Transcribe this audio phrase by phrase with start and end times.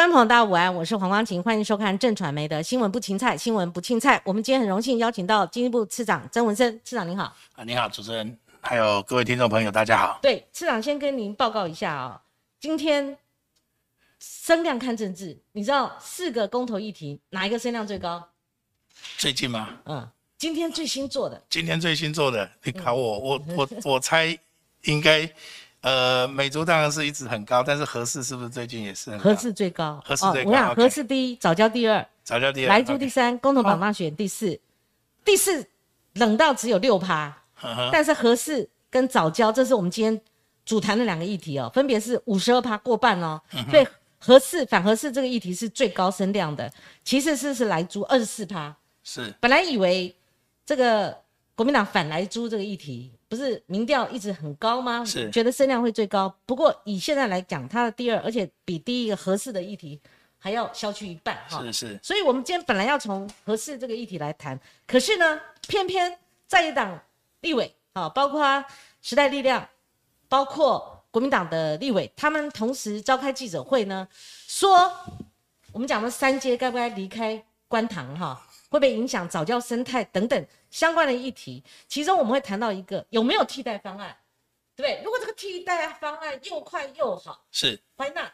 [0.00, 4.18] 观众朋友，大家午安，我是黄光琴，欢迎收看正传媒的新闻不青菜，新闻不青菜。
[4.24, 7.24] 我们今天很荣幸邀请到经济部次长曾文生，次长您好。
[7.54, 10.18] 啊，你好，主持人，还有各位听众朋友，大家好。
[10.22, 12.18] 对，次长先跟您报告一下啊、
[12.58, 13.14] 今天
[14.18, 18.26] 声量看政治，你知道四个公投议题哪一个声量最高？
[19.18, 19.68] 最近吗？
[19.84, 24.38] 嗯，今天最新做的，今天最新做的，你考我，嗯我我我猜
[24.84, 25.30] 应该，
[25.82, 29.24] 呃，美族当然是一直很高，但是合适是不是最近也是很高？
[29.24, 34.60] 合适最高，合适最高我想合适第一，早教第二，早教第二，莱猪第三，共同榜大选第四，
[35.24, 35.66] 第四
[36.14, 37.36] 冷到只有六趴。
[37.92, 40.20] 但是合适跟早教，这是我们今天
[40.64, 43.38] 主谈的两个议题哦，分别是五十二趴过半哦，
[43.70, 43.86] 所以
[44.18, 46.72] 合适反合适这个议题是最高声量的，
[47.04, 48.74] 其次是是来猪二十四趴。
[49.04, 50.14] 是本来以为
[50.64, 51.14] 这个
[51.54, 55.04] 国民党反来猪这个议题不是民调一直很高吗？
[55.04, 60.00] 是觉得声量会最高，不过以现在来讲，它的第二，而且比第一个合适的议题
[60.36, 61.62] 还要消去一半哈。
[61.62, 67.00] 是是，所以我们今天本来要从合适这个议题来谈，可是呢，偏偏在野党
[67.42, 68.64] 立委啊，包括
[69.00, 69.68] 时代力量，
[70.28, 74.08] 包括国民党的立委，他们同时召开记者会呢，
[74.48, 74.92] 说
[75.70, 81.62] 我们讲的三阶该不该离开官塘哈，会不会影响早教生态等等相关的议题？
[81.88, 84.16] 其中我们会谈到一个有没有替代方案，
[84.76, 85.02] 对不对？
[85.04, 88.30] 如果这个替代方案又快又好，是 Why not？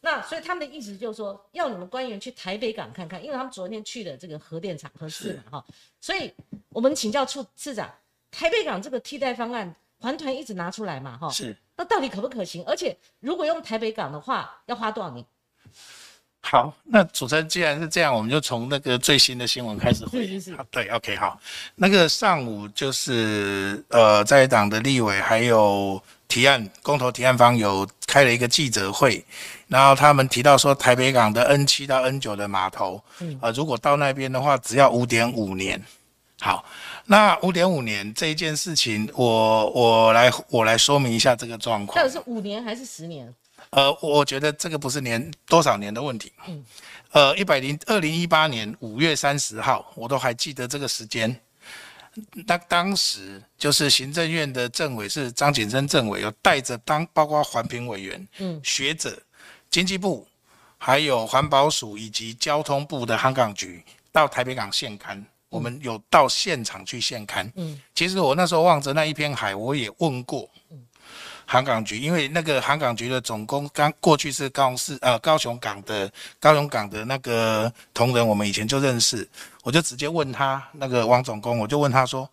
[0.00, 5.64] 那所以他们的意思就是说，要你们官员去台北港看看，因为他们昨天去了这个核电厂核四嘛哈，
[6.00, 6.32] 所以
[6.70, 7.90] 我们请教处次长，
[8.30, 11.56] 台北港这个替代方案，环团一直拿出来嘛哈，是。
[11.76, 12.64] 那到底可不可行？
[12.66, 15.24] 而且如果用台北港的话，要花多少年？
[16.46, 20.34] 好，那主持人既然是这样，我们就从那个最新的新闻开始回应。
[20.38, 21.40] 是是是对，OK，好。
[21.74, 29.24] 那个上午就是呃，在党的立委还有提案公投提案方有开了一个记者会，
[29.68, 33.02] 然后他们提到说，台北港的 N 七到 N 九的码头，
[33.40, 35.82] 呃，如果到那边的话，只要五点五年。
[36.40, 36.62] 好，
[37.06, 42.12] 那五点五年这一件事情，我我来我来说明一下这个状况到底。
[42.12, 43.34] 是五年还是十年？
[43.74, 46.32] 呃，我觉得这个不是年多少年的问题。
[46.46, 46.64] 嗯，
[47.10, 51.40] 呃，一百零二零一八年五月三十号，我都还记得这个时间。
[52.46, 59.20] 那当时就是行政院的政委是张景生政委，有带着当包括环评委员、嗯学者、
[59.68, 60.24] 经济部，
[60.78, 65.20] 还有环保署以及交通部的航港局到台北港现勘。
[65.48, 67.50] 我们有到现场去现勘。
[67.56, 70.48] 嗯，其实我那时候望着那一片海，我也问过
[71.46, 76.10] 航港局，因为那个航港局的总工刚过去是高雄市呃高雄港的
[76.40, 79.28] 高雄港的那个同仁，我们以前就认识，
[79.62, 82.28] 我就直接问他那个王总工，我就问他说，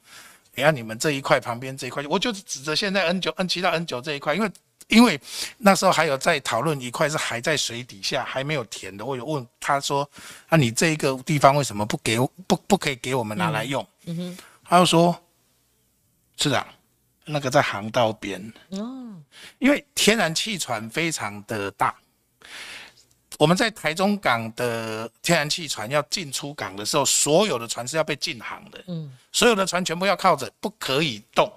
[0.55, 4.51] 哎呀，你们这一块旁边这一块，我就指着现在 N 九 N 七到 N 九这一块，因为
[4.88, 5.19] 因为
[5.57, 10.09] 那时候还有在讨论一块是还在水底下还没有填的，我有问他说，
[10.49, 12.17] 啊，你这一个地方为什么不给
[12.47, 13.85] 不不可以给我们拿来用？
[14.05, 15.17] 嗯哼，他就说，
[16.38, 16.66] 市长，
[17.25, 19.15] 那个在航道边，哦，
[19.59, 21.95] 因为天然气船非常的大，
[23.37, 31.51] 我们在台中港的天然气船要进出港的时候，所有的船是要被禁航的，嗯，所有的船全部要靠着，不可以动，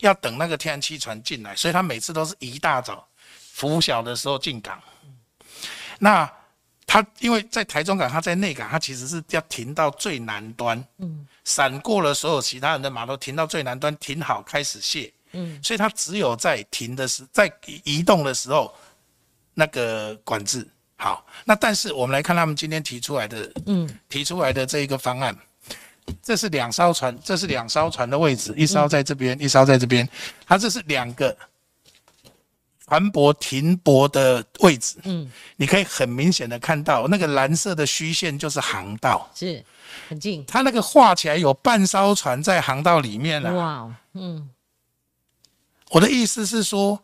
[0.00, 3.06] 要等那个天然气船进来，所以他每次都是一大早
[3.52, 4.82] 拂晓的时候进港。
[5.98, 6.30] 那
[6.86, 18.72] 他因为在台中港，它在内港，它其实是要停到最南端，嗯，闪过了所有其他人的码头，停到最南端，停好开始卸，嗯，所以它只有在停的时，在移移动的时候，
[19.54, 20.66] 那个管制。
[20.96, 21.26] 好。
[21.44, 25.36] 那但是我们来看他们今天提出来的，嗯，提出来的这一个方案，
[26.22, 30.08] 这是两艘船，这是两艘船的位置，一艘在这边，一艘在这边，
[30.46, 31.36] 它这是两个
[32.94, 39.64] 船舶停泊的位置，嗯，你可以很明显的看到那个蓝色的虚线就是航道，是
[40.08, 44.48] 很近，它那个画起来有半艘船在航道里面了、哇哦，嗯。
[45.90, 47.02] 我的意思是说，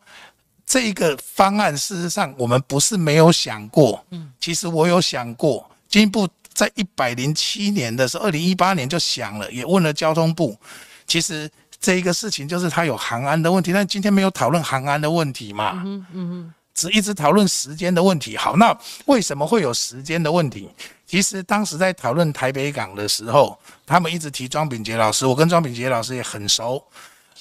[0.65, 10.57] 这一个方案事实上我们不是没有想过，嗯，其实我有想过，进一步在一百零七年的时候，二零一八年就想了，也问了交通部，
[11.05, 11.51] 其实
[11.81, 18.37] 这一个事情就是它有航安的问题，但今天没有讨论航安的问题嘛，嗯嗯只一直讨论时间的问题。
[18.37, 18.75] 好，那
[19.05, 20.69] 为什么会有时间的问题？
[21.05, 26.81] 其实当时在讨论台北港的时候，他们一直提庄炳杰老师，我跟庄炳杰老师也很熟。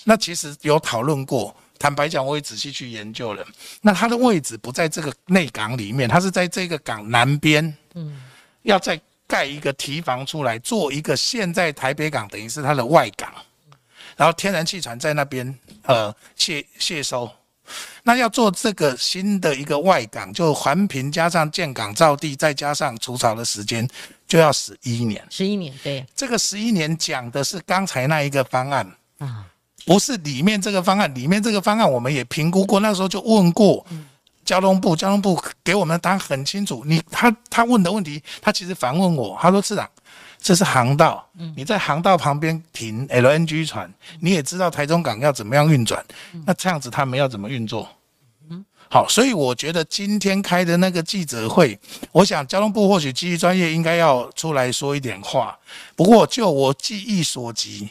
[0.02, 3.46] 那其实有讨论过，坦白讲，我也仔细去研究了。
[3.82, 8.20] 那它的位置不在这个内港里面，它是在这个港南边，嗯
[8.62, 13.32] 要再盖一个提防出来，做一个现在台北港等于是它的外港，
[14.20, 17.30] 然后天然气船在那边呃卸卸收。
[18.02, 23.88] 那要做这个新的一个外港，就环评加上建港造地，再加上除草的时间，
[24.28, 25.24] 就要十一年。
[25.30, 28.86] 十一年，对这个十一年讲的是刚才那一个方案，
[29.16, 29.46] 啊，
[29.86, 31.14] 不是里面这个方案。
[31.14, 33.86] 里面这个方案我们也评估过，那时候就问过
[34.44, 36.82] 交通部，交通部给我们的答案很清楚。
[36.84, 39.88] 你他他问的问题，他其实反问我，他说市长。
[40.40, 46.04] 这是航道，你在航道旁边停 LNG 船，你也知道台中港要怎么样运转，
[46.46, 47.86] 那这样子他们要怎么运作？
[48.88, 51.78] 好，所以我觉得今天开的那个记者会，
[52.10, 55.56] 我想交通部或许基于专业应该要出来说一点话。
[55.94, 57.90] 不过就我记忆所及，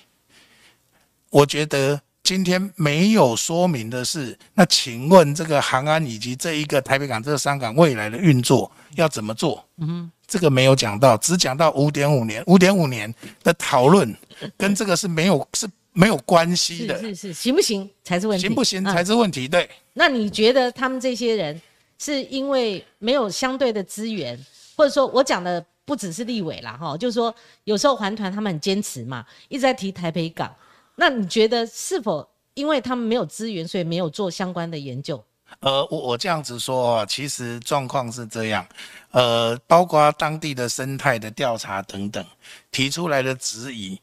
[1.30, 9.66] 我觉得今天没有说明的是，那请问这个航安以及这一个台北港这个三港未来的运作要怎么做？
[9.78, 10.12] 嗯。
[10.28, 13.12] 这个没有讲到，只讲到五点五年，五点五年
[13.42, 14.16] 的讨论
[14.56, 19.68] 跟这个是没有是没有关系的，是是行不行才是问题，行不行才是问题，对。
[19.94, 21.60] 那你觉得他们这些人
[21.98, 24.40] 是因为没有相对的资源，
[24.78, 27.34] 或者说我讲的不只是立委啦，哈，就是说
[27.64, 30.56] 有时候环团他们很坚持嘛，一直在提台北港，
[31.00, 35.24] 那你觉得是否因为他们没有资源，所以没有做相关的研究？
[35.62, 38.68] 呃，我我这样子说啊，其实状况是这样，
[39.12, 42.24] 呃，包括当地的生态的调查等等
[42.70, 44.00] 提出来的质疑，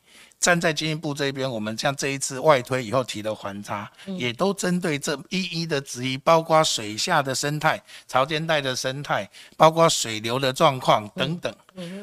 [0.47, 11.53] 站在经济部这边，我们像这一次外推以后提的环差，也都针对这一一的质疑，包括水下的生态、潮间带的生态，包括水流的状况等等，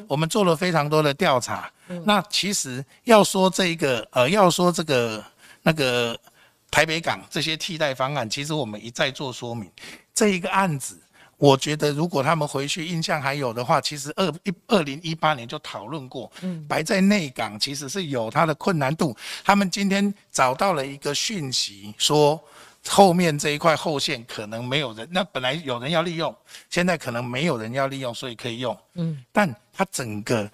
[0.06, 1.72] 我们做了非常多的调查。
[2.04, 5.24] 那其实要说这个，呃，要说这个
[5.62, 6.14] 那个。
[6.70, 9.70] 台北港这些替代方案，其实我们一再做说明。
[10.12, 11.00] 这一个案子，
[11.36, 16.30] 我觉得如果他们回去印象还有的话，其实二一二零一八年就讨论过。
[16.42, 19.16] 嗯，摆在内港其实是有它的困难度。
[19.44, 22.40] 他们今天找到了一个讯息，说
[22.86, 26.34] 后面这一块后线可能没有人，那本来有人要利用，
[26.70, 28.76] 现在可能没有人要利用，所以可以用。
[28.94, 30.50] 嗯，但它整个。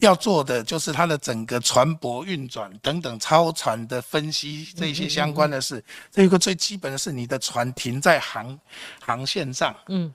[0.00, 5.82] 要做的就是它的整个船舶运转等等超船的分析，这些相关的事。
[6.10, 8.58] 这一个最基本的是你的船停在航
[9.00, 10.12] 航线上，嗯，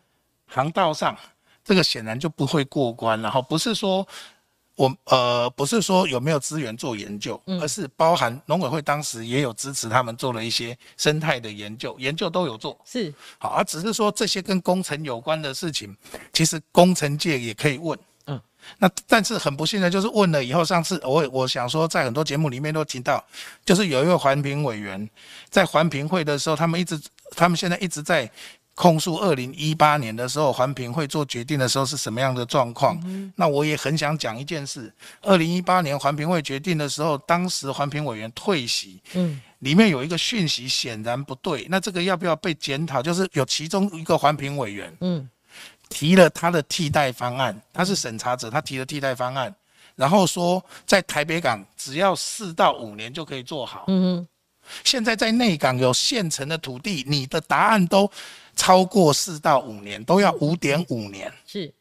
[0.47, 1.15] 航道上，
[1.63, 3.21] 这个显然就不会过关。
[3.21, 4.07] 然后不是说
[4.75, 12.77] 我呃不是说有没有资源做研究，而是包含农委会当时也有支持他们做了一些生态的研究，研究都有做。
[12.85, 15.95] 是好，而只是说这些跟工程有关的事情，
[16.33, 17.97] 其实工程界也可以问。
[18.79, 23.23] 那但是很不幸的就是问了以后，上次我我想说，在很多节目里面都提到，
[23.63, 25.09] 就是有一位环评委员
[25.49, 26.99] 在环评会的时候，他们一直，
[27.31, 28.29] 他们现在一直在
[28.73, 33.01] 控诉二零一八年的时候环评会做决定的时候是什么样的状况。
[33.35, 43.01] 那我也很想讲一件事，二零一八年环评会决定的时候，当时环评委员退席，嗯，里面有一个讯息显然不对，那这个要不要被检讨？
[43.01, 45.29] 就是有其中一个环评委员，嗯。
[45.89, 49.53] 提了他的替代方案，他是审查者，他提了替代方案，
[49.95, 53.85] 然后说在台北港只要四到五年就可以做好。
[53.87, 54.27] 嗯
[54.83, 58.09] 现在在内港有现成的土地，你的答案都
[58.55, 61.31] 超过四到五年，都要五点五年。
[61.45, 61.71] 是。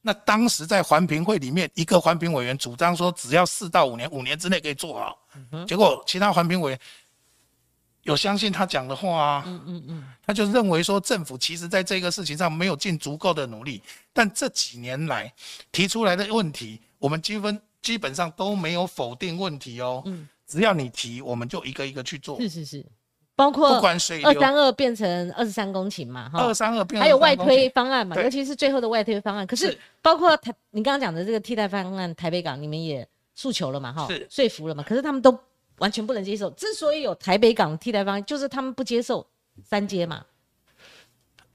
[0.00, 5.16] 那当时在环评会里面，一个环评委员主张说只要四到五年，五年之内可以做好。
[5.64, 6.80] 结果其他环评委员。
[8.02, 13.80] 有相信他讲的话啊，嗯嗯嗯，他就认为说政府其实在这个事情上没有尽足够的努力，
[14.12, 15.32] 但这几年来
[15.70, 22.86] 提出来的问题，我们积分基本上都没有否定问题哦，嗯，只要你提，我们就一个一个去做，是是是，
[23.36, 29.78] 包括不管水二三二变成二十三公顷嘛，哈，二三二变还有外推方案嘛，尤其是最后的外推方案，可是。
[30.02, 33.06] 包括台你刚刚讲的这个替代方案，台北港你们也
[33.36, 34.26] 诉求了嘛，哈，是。
[34.28, 35.38] 说服了嘛，可是他们都。
[35.82, 36.48] 完全不能接受。
[36.52, 39.26] 之所以有台北港替代方案，就是他们不接受
[39.68, 40.24] 三阶嘛。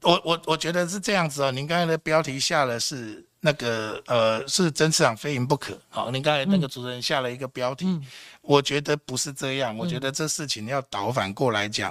[0.02, 1.50] 我我我觉得是这样子哦。
[1.50, 5.76] 您刚才的标题下的是那个呃，是真市场非赢不可。
[5.88, 7.86] 好，您刚才那个主持人下了一个标题，
[8.42, 9.74] 我觉得不是这样。
[9.76, 11.90] 我觉得这事情要倒反过来讲，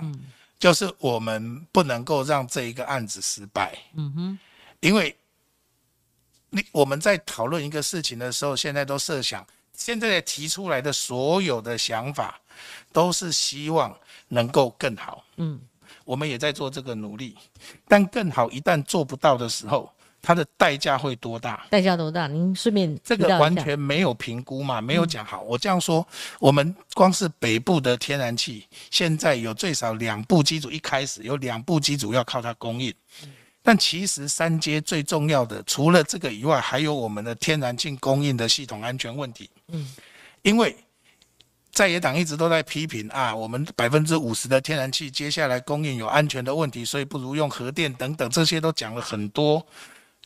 [0.60, 3.76] 就是我们不能够让这一个案子失败。
[3.96, 4.40] 嗯哼，
[4.80, 5.18] 因为
[6.52, 9.46] 你我们在讨论一个事情的时候，现在都设想。
[9.78, 12.38] 现在提出来的所有的想法，
[12.92, 13.96] 都是希望
[14.28, 15.24] 能够更好。
[15.38, 15.62] 嗯，
[16.04, 17.38] 我们也在做这个努力，
[17.88, 21.68] 但更好一旦做不到的时候，它的代价会多大？
[21.70, 22.28] 代价多大？
[22.28, 24.82] 您顺便这个完全没有评估嘛？
[24.82, 25.42] 没有讲好。
[25.42, 26.06] 我这样说，
[26.40, 32.92] 我们光是北部的天然气，现在有最少两部机组，一开始有两部机组要靠它供应。
[33.68, 39.50] 但其实三阶最重要的，除了这个以外，还有我们的天然气供应的系统安全问题。
[39.74, 39.94] 嗯，
[40.42, 40.74] 因为
[41.74, 49.62] 在野党一直都在批评啊，我们百分之五十的天然气接下来供应有安全的问题，所以不如用核电等等，这些都讲了很多。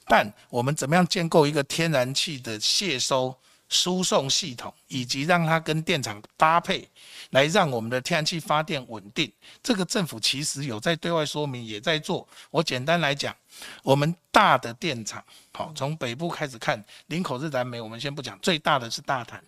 [0.05, 3.36] 但我们怎么样建构一个天然气的卸收
[3.71, 6.85] 输送系统，以及让它跟电厂搭配，
[7.29, 9.31] 来让我们的天然气发电稳定？
[9.63, 12.27] 这个政府其实有在对外说明，也在做。
[12.49, 13.33] 我简单来讲，
[13.81, 15.23] 我们大的电厂，
[15.53, 19.41] 好，从北部开始看，林口日燃煤，我们先不讲，最大的是大潭。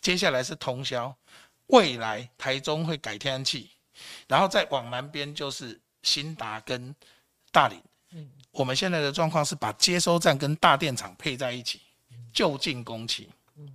[0.00, 1.12] 接下来是通宵，
[1.66, 3.68] 未来台中会改天然气，
[4.28, 6.94] 然后再往南边就是新达跟
[7.50, 7.82] 大林。
[8.12, 11.80] 嗯，我们现在的状况是把接收站跟大电厂配在一起，
[12.32, 13.28] 就近供气。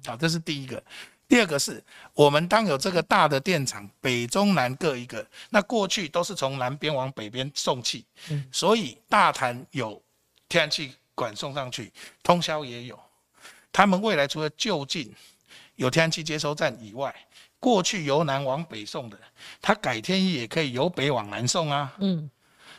[0.06, 0.82] 好，这是第一个。
[1.28, 8.06] 第二个是我们当有这个大的电厂，北中南各一个，那过去都是从南边往北边送气，
[8.52, 10.02] 所以大潭有
[10.48, 13.00] 天然气管送上去，通宵也有。
[13.72, 15.14] 他们未来除了就近。
[15.78, 17.14] 有天然气接收站以外，
[17.60, 19.20] 过去由南往北送的，
[19.62, 21.94] 它改天也可以由北往南送啊。
[22.00, 22.30] 嗯，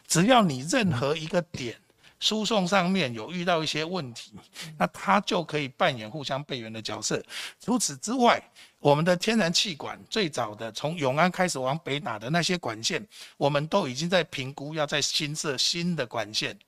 [0.06, 1.78] 只要你任何一个点
[2.18, 4.32] 输送上面有遇到一些问题，
[4.78, 7.22] 那它就可以扮演互相备援的角色。
[7.60, 8.42] 除此之外，
[8.78, 13.06] 我们的天然气管最早的从永安开始往北打的那些管线，
[13.36, 16.58] 我们都已经在评估要在新设新的管线。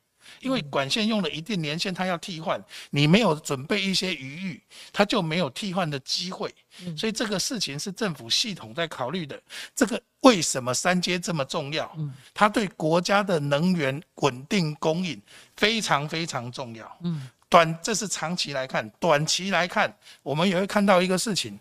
[0.41, 6.55] 因为管线用了一定年限，它要替换，你没有准备一些余裕，它就没有替换的机会。
[6.97, 9.41] 所以这个事情是政府系统在考虑的。
[9.75, 11.91] 这个为什么三阶这么重要？
[12.33, 15.21] 它对国家的能源稳定供应
[15.57, 16.99] 非常非常重要。
[17.03, 19.93] 嗯，短这是长期来看，短期来看，
[20.23, 21.59] 我们也会看到一个事情，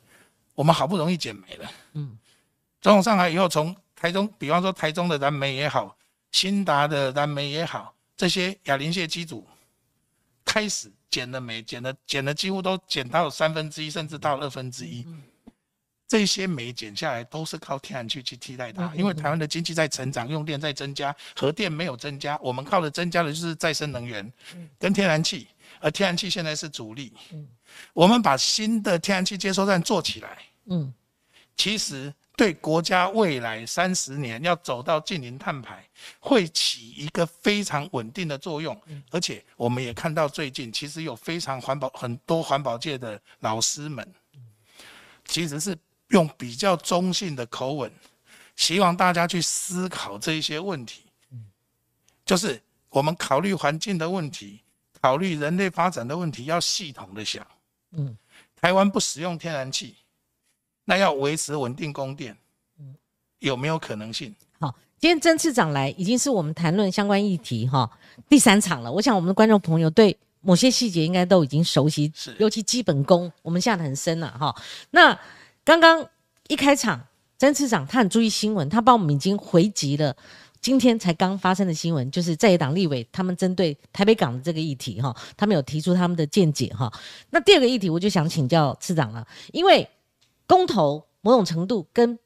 [0.53, 1.71] 我们好不容易减煤了。
[1.93, 2.17] 嗯，
[2.81, 5.97] 总统上海以后，从台中，比方说台中的燃煤也好，
[6.31, 7.95] 新达的燃煤也好。
[8.17, 9.47] 这些亚磷谢机组
[10.43, 15.05] 开始减了煤，减了减了，几乎都减到三分之一，甚至到二分之一。
[16.07, 24.33] 这些煤减下来都是靠天然气去替代它，因为台湾的经济在成长，用电在增加，核电没有增加，我们靠的增加的就是再生能源
[24.79, 25.47] 跟天然气，
[25.79, 27.13] 而天然气现在是主力。
[27.93, 30.91] 我们把新的天然气接收站做起来，嗯，
[31.55, 32.11] 其实。
[32.37, 35.83] 对国家未来三十年要走到近零碳排，
[36.19, 38.79] 会起一个非常稳定的作用。
[39.09, 44.13] 而且我们也看到最近，其实有非常环保很多环保界的老师们，
[45.25, 45.75] 其实是
[46.09, 47.91] 用比较中性的口吻，
[48.55, 51.05] 希望大家去思考这一些问题。
[52.23, 54.61] 就是我们考虑环境的问题，
[55.01, 57.45] 考虑人类发展的问题，要系统的想。
[57.93, 58.15] 嗯，
[58.55, 59.95] 台湾不使用天然气。
[60.89, 62.35] 那要维持稳定供电，
[62.79, 62.95] 嗯，
[63.39, 64.33] 有没有可能性？
[64.57, 67.91] 好，今天曾次长来已经是我们谈论相关议题哈
[68.29, 68.89] 第三场了。
[68.89, 74.55] 我想我们的观众朋友对某些细节应该都已经熟悉，是尤其基本功我们下得很深了哈。
[74.91, 75.19] 那
[75.65, 76.07] 刚刚
[76.47, 77.05] 一开场，
[77.37, 80.15] 曾次长他很注意新闻，他帮我们已经回击了
[80.61, 86.89] 今天才刚发生的新闻，就是在野党立委他们针对台北港的这个议题哈，他们有提出他们的见解哈。
[87.29, 89.85] 那第二个议题，我就想请教次长了，因为。
[90.47, 92.17] 公投某种程度跟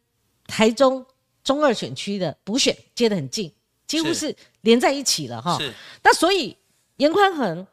[0.46, 1.04] 台中
[1.44, 3.52] 中二选区的补选接得很近，
[3.88, 5.58] 几乎是连在一起了哈。
[5.58, 5.74] 是。
[6.04, 6.56] 那所以
[6.98, 7.66] 严宽恒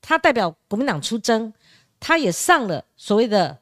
[0.00, 1.52] 他代表国民党出征，
[2.00, 3.58] 他也上了所谓的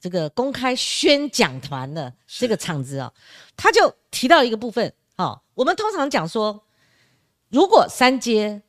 [0.00, 3.12] 这个公开宣讲团的这个场子啊，
[3.56, 6.62] 他就提到一个部分，哈，我们通常讲说，
[7.48, 8.62] 如果三阶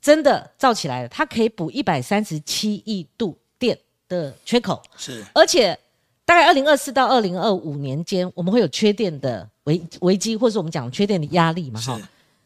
[0.00, 5.78] 真的造起来了，它可以补一百三十七亿度电的缺口，是，而且。
[6.28, 11.80] 大概二零二四到二零二五年间，我们会有缺电的危危机，或者是我们讲缺电的压力嘛？
[11.80, 11.98] 哈。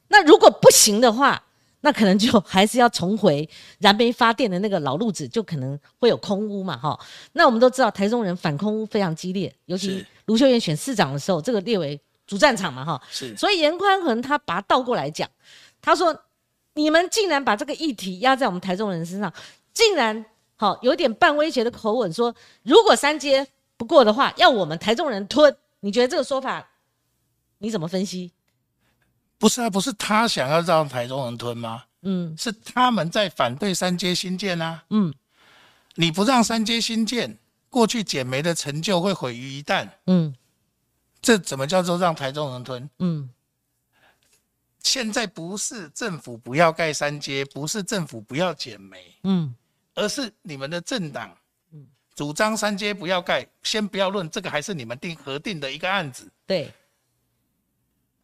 [0.07, 1.43] 那如果不行的话，
[1.81, 3.49] 那可能就还是要重回
[3.81, 6.77] 燃煤发电的那个老路子，就可能会有空屋嘛？
[6.77, 6.97] 哈。
[7.33, 12.85] 那我们都知道台中人反空屋非常激烈，尤其卢秀燕选市长的时候，这个列为主战场嘛？
[12.85, 13.03] 哈。
[13.11, 13.37] 是。
[13.37, 15.29] 所以严宽恒他把它倒过来讲，
[15.81, 16.17] 他说
[16.75, 19.33] ：“你们竟然把这个议题压在我们台中人身上，
[19.75, 20.25] 竟然
[20.55, 23.45] 好有点半威胁的口吻说，如果三阶。”
[23.77, 26.69] 不过的话，要我们台中人吞，你觉得这个说法
[27.59, 28.33] 你怎么分析？
[29.39, 31.85] 不是啊，不是他想要让台中人吞吗？
[32.03, 34.85] 嗯，是他们在反对三阶新建啊。
[34.91, 35.13] 嗯，
[35.97, 37.39] 你不让三阶新建，
[37.69, 39.89] 过去减煤的成就会毁于一旦。
[40.07, 40.35] 嗯，
[41.21, 42.89] 这怎么叫做让台中人吞？
[43.01, 43.31] 嗯，
[44.83, 49.55] 现在不是政府不要盖三阶，不是政府不要减煤，嗯，
[49.95, 51.37] 而是你们的政党。
[52.15, 56.31] 主张三阶不要盖，先不要论这个，还是你们定核定的一个案子。
[56.47, 56.71] 对，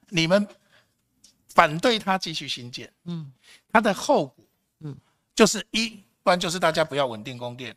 [0.09, 0.47] 你们
[1.49, 3.33] 反对他继续新建，嗯，
[3.73, 4.45] 它的后果，
[4.81, 4.97] 嗯，
[5.35, 7.75] 就是一，不然就是大家不要稳定供电。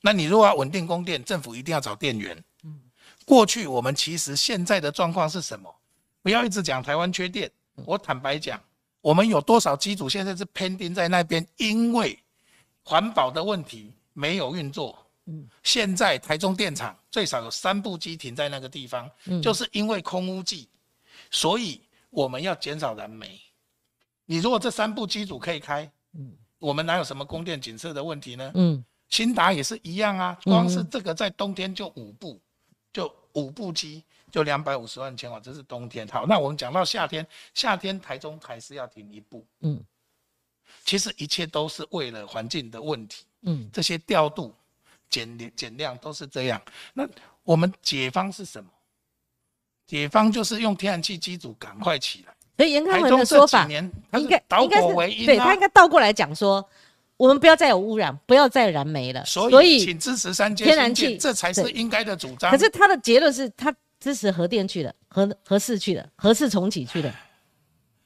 [0.00, 2.80] 那你如果要稳定供电，政府一定要找电源，嗯，
[3.24, 5.74] 过去我们其实现在的状况是什么？
[6.22, 7.50] 不要一直讲台湾缺电，
[7.84, 8.62] 我坦白讲，
[9.00, 12.16] 我们有多少机组现在是偏定在那边，因为
[12.84, 14.96] 环保的问题没有运作。
[15.30, 19.10] 嗯，现在台中电厂最少有三部机停在那个地方，
[19.42, 20.66] 就是因为空污剂，
[21.30, 23.38] 所以我们要减少燃煤。
[24.24, 28.50] 你如果这三部机组可以开，嗯，我们哪有什么供电紧色的问题呢？
[28.54, 32.40] 嗯，新达也是一样啊，光是这个在冬天就五部，
[32.90, 36.08] 就五部机就两百五十万千瓦，这是冬天。
[36.08, 39.84] 好，那我们讲到夏天，夏天台中还是要停一部，嗯，
[40.86, 44.54] 其实一切都是为了环境的问题，嗯，这些调度。
[45.10, 46.60] 减减量都是这样。
[46.94, 47.06] 那
[47.44, 48.68] 我们解方是什么？
[49.86, 52.34] 解方就是用天然气机组赶快起来。
[52.58, 53.66] 所以严康文的说法，
[54.12, 55.24] 应该导果为因。
[55.24, 56.62] 对他应该倒过来讲说，
[57.16, 59.24] 我们不要再有污染，不要再燃煤了。
[59.24, 62.50] 所以，请支持三阶天然气，这才是应该的主张。
[62.50, 67.14] 可是他的结论是他支持核电去了，核核四去了，核四重启去了。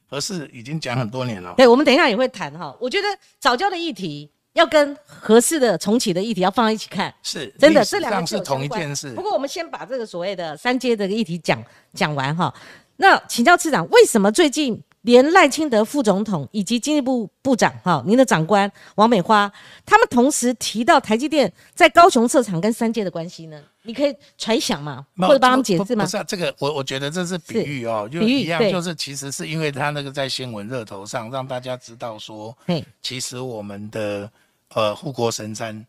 [0.06, 1.54] 核四已经讲很多年了。
[1.56, 2.76] 对，我们等一下也会谈哈。
[2.78, 3.08] 我觉得
[3.40, 4.30] 早教的议题。
[4.54, 9.14] 要跟合适的重启的议题要放在一起看，是真的，这两个是同一件事。
[9.14, 11.62] 不过我们先把这个所谓的三阶的议题讲
[11.94, 12.52] 讲完哈。
[12.96, 19.50] 那请教次长，为什么最近连赖清德副总统以及经济部部长哈，您的长官王美花，
[19.86, 23.60] 他们同时提到台积电在高雄设厂跟三阶的关系呢？
[23.84, 25.04] 你可以揣想嘛？
[25.16, 26.04] 或者帮他们解释吗？
[26.04, 32.56] 不是这个，我我觉得这是比喻哦，就一样，就是其实是因为他那个在新闻热头上，让大家知道说，
[33.00, 34.30] 其实我们的。
[34.74, 35.86] 呃，护国神山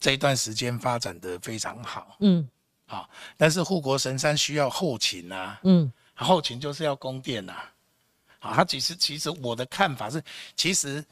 [0.00, 2.46] 这一段时间发展的非常好，嗯，
[2.86, 7.70] 好，但是护国神山需要后勤啊，嗯，后勤就是要供电啊，
[8.40, 10.22] 啊，它其实其实我的看法是，
[10.56, 11.04] 其实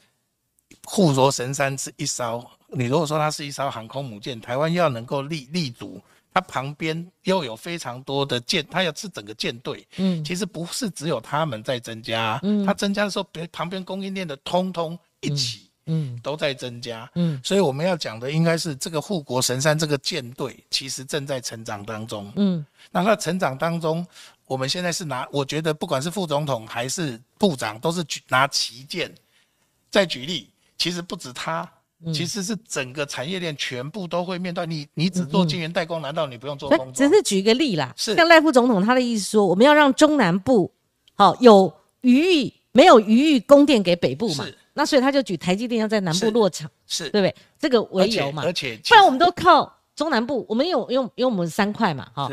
[0.83, 6.01] 护国神山是一艘，你如果说它是一艘航空母舰，台湾要能够立立足，
[6.33, 15.62] 它旁边又有非常多的舰，它要是整个舰队，嗯，其实不是只有他们在增加，嗯，它增加的时候，别旁边供应链的通通一起。
[15.85, 24.05] 嗯，都在增加，嗯，所以我们要讲的应该是这个护国神山这个舰队其实正在成长当中，嗯，那它成长当中，
[24.45, 29.13] 我们现在是拿，我觉得不管是副总统还是部长，都是举拿旗舰。
[29.91, 31.69] 再举例，其实不止他，
[32.11, 34.65] 其实是整个产业链全部都会面对。
[34.65, 38.15] 你，你只做晶圆代工，难道你不用做工只是举一个例啦，是。
[38.15, 40.73] 像赖副总统他的意思说，我们要让中南部
[41.13, 44.45] 好有余裕，没有余裕供电给北部嘛。
[44.73, 47.35] 那所以他就举台积电要在南部落场，是对不对？
[47.57, 52.29] 这个为由嘛，而且不然我们都靠中南部，我们有用用我们三块嘛，哈，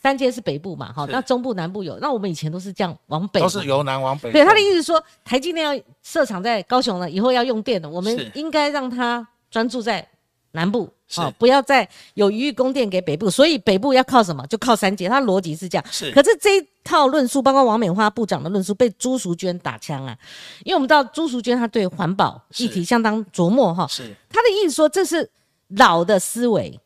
[0.00, 4.32] 三阶是北部嘛，哈，那中部南部有，那我们以前都是这样往北，都是由南往北。
[4.32, 10.08] 对，他的意思说台积电要设厂在高雄了，以后要用电的，我们应该让他专注在。
[10.52, 14.46] 南部哦，不要再有余裕供电给北部，所以北部要靠什么？
[14.46, 15.08] 就靠三阶。
[15.08, 15.84] 他逻辑是这样。
[15.90, 16.10] 是。
[16.12, 20.16] 可是这一套论述，包括王美花部长的论述，被朱淑娟打枪啊。
[20.64, 23.86] 因为我们知道朱淑娟她对环保议题相当琢磨哈。
[23.88, 24.14] 是。
[24.28, 25.30] 他的意思说这是
[25.68, 26.80] 老的思维，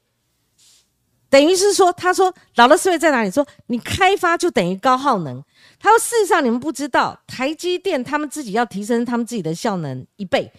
[1.29, 3.31] 等于是说，她说老的思维在哪里？
[3.31, 5.43] 说你开发就等于高耗能。
[5.79, 10.51] 他说事实上你们不知道，台积电他们自己要提升他们自己的效能一倍。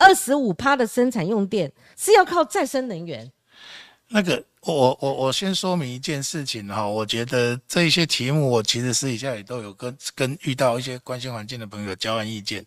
[0.00, 3.30] 二十五趴的生产用电是要靠再生能源。
[4.08, 12.66] 那个，我我我先说明一件事情哈，我觉得这一些题目，我其实私底下也都有跟跟遇到一些关心环境的朋友交换意见。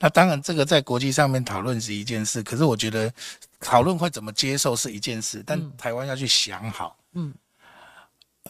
[0.00, 3.12] 那当然，这个在国际上面讨论是一件事，可是我觉得
[3.60, 7.32] 讨论会怎么接受是一件事，但台湾要去想好，嗯，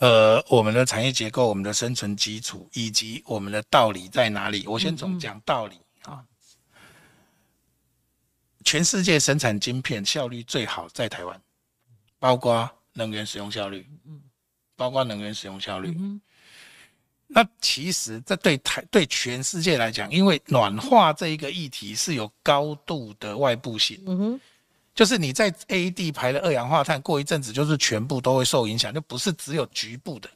[0.01, 4.67] 呃，我们的产业结构、我们的生存基础以及我们的道理在哪里？
[4.67, 5.77] 我先从讲道理。
[8.71, 11.41] 全世界生产晶片效率最好在台湾，
[12.21, 14.21] 包括能源使用效率，嗯，
[14.77, 15.93] 包括能源使用效率。
[17.27, 24.41] 那其实这对台对全世界来讲，因为暖化这一个议题是有高度的外部性，嗯哼，
[24.95, 30.31] 就是你在 A 地排的二氧化碳，过一阵子就是全部都会受影响，就不是只有局部的。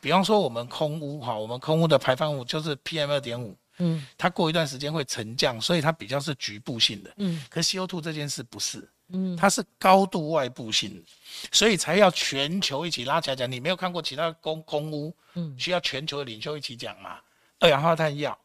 [0.00, 3.56] 比方说我们空污哈，我们空污的排放物就是 PM 二点五。
[3.80, 7.10] 嗯，它过一段时间会沉降，所以它比较是局部性的。
[7.16, 11.02] 嗯，可 CO2 这件事不是，嗯，它是高度外部性的，
[11.50, 13.50] 所以才要全球一起拉起来讲。
[13.50, 17.18] 你没有看过其他公公屋，嗯，需要全球的领袖一起讲嘛？
[17.58, 18.38] 二氧化碳要，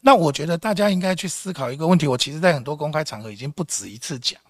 [0.00, 2.06] 那我觉得大家应该去思考一个问题。
[2.06, 4.40] 我其实在很多公开场合已经不止一次讲，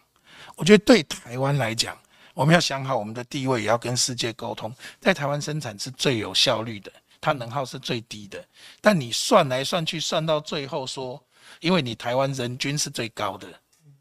[0.56, 1.96] 我觉得对台湾来讲，
[2.34, 6.92] 我们要想好我们的地位，也要跟世界沟通，在台湾生产是最有效率的。
[7.24, 8.46] 它能耗是最低的，
[8.82, 11.18] 但你算来算去算到最后说，
[11.60, 13.48] 因为你台湾人均是最高的，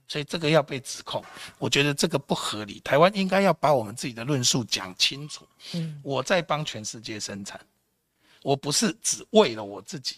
[0.09, 1.23] 所以这个要被指控，
[1.57, 2.81] 我觉得这个不合理。
[2.81, 5.47] 台湾应该要把我们自己的论述讲清楚。
[5.71, 7.57] 嗯，我在帮全世界生产，
[8.41, 10.17] 我不是只为了我自己。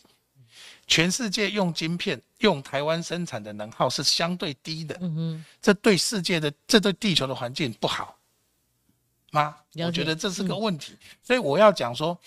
[0.88, 8.18] 全世界用晶片、用台湾生产的能耗是相对低的，嗯嗯，这对世界的、这对地球的环境不好
[9.32, 9.56] 吗？
[9.84, 12.18] 我觉得这是个问题，所以我要讲说，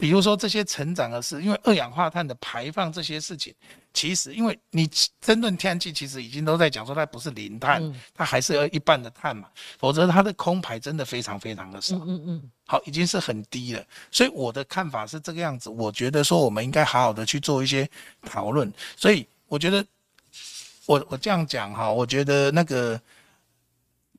[0.00, 3.54] 比如说这些成长的事，因为二氧化碳的排放这些事情，
[3.92, 4.88] 其实因为你
[5.20, 7.82] 争论天然气，其实已经都在讲说它不是零碳，
[8.14, 9.46] 它还是要一半的碳嘛，
[9.78, 12.50] 否则它的空排真的非常非常的少，嗯嗯。
[12.66, 15.68] 好，已经是很低了，所以我的看法是这个样子。
[15.68, 17.88] 我觉得说我们应该好好的去做一些
[18.22, 18.72] 讨论。
[18.96, 19.84] 所以我觉得，
[20.86, 23.00] 我我这样讲哈，我觉得那个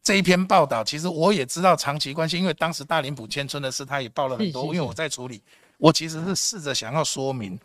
[0.04, 5.42] 这一篇报道，其实我也知道长期关系，因为当时大林埔迁村的事，他也报了很多，因为我在处理，
[5.82, 7.60] 我其实是试着想要说明。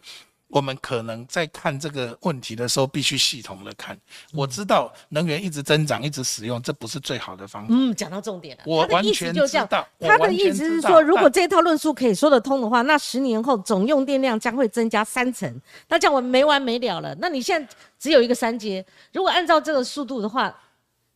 [0.49, 3.99] 我们可能在看这个问题的时候，必须系统的看。
[4.33, 7.69] 我知道能源一直增长，一直使用，这不是最好的方法。
[7.69, 8.63] 嗯，讲到重点了。
[8.65, 9.87] 我完全知道。
[9.99, 15.53] 他的意思是说，如果这套论述可以说得通的话，那十年后总用电量将会增加三成，
[15.89, 17.13] 那这样我没完没了了。
[17.21, 20.57] 那你现在只有一个三阶，如果按照这个速度的话，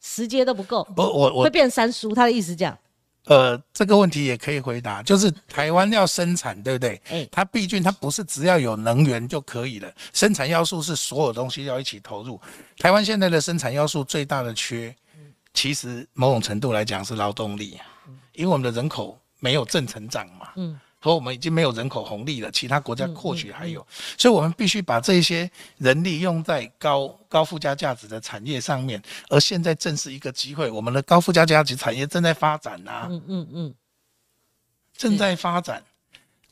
[0.01, 0.83] 十阶都不够。
[0.97, 2.13] 不，我我会变三叔。
[2.13, 2.77] 他的意思这样。
[3.25, 7.01] 呃，这个问题也可以回答，就是台湾要生产，对不对？
[7.11, 12.41] 哎，它毕竟它不是只要有能源就可以了，生产要素是所有东西要一起投入。
[12.79, 14.95] 台湾现在的生产要素最大的缺，
[15.55, 17.79] 其实某种程度来讲是劳动力，
[18.33, 20.49] 因为我们的人口没有正成长嘛。
[20.57, 20.81] 嗯。
[21.01, 23.85] 和我们已经没有人口红利了，其他国家或许还有，
[24.19, 29.03] 所以我们必须把这些人力用在高高附加价值的产业上面。
[29.31, 33.75] 而现在正是一个机会，我们的高附加价值产业正在发展呐，嗯嗯嗯，
[34.95, 35.83] 正在发展，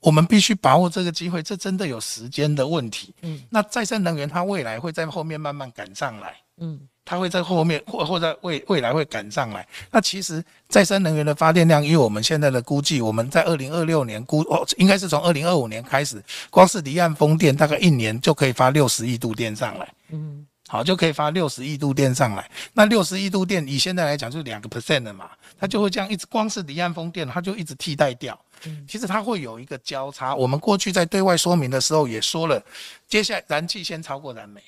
[0.00, 3.14] 我们必须把握这个机会，这真的有时间的问题。
[3.20, 6.36] 嗯，那再生能源它未来会在后面慢慢赶上来。
[6.56, 6.88] 嗯。
[7.08, 9.66] 它会在后面或或在未未来会赶上来。
[9.90, 19.88] 那其实再生能源的发电量，以我们现在的估计，我们在二零二六年估哦，应该是从二零二五年开始，光是离岸风电大概一年就可以发六十亿度电上来。
[20.10, 22.46] 嗯，好，就可以发六十亿度电上来。
[22.74, 28.38] 那六十亿度电以现在来讲，就两个 percent 的嘛，它就会这样一直，光是离岸风电，它就一直替代掉。
[28.66, 30.34] 嗯，其实它会有一个交叉。
[30.34, 32.62] 我们过去在对外说明的时候也说了，
[33.08, 34.60] 接下来燃气先超过燃煤。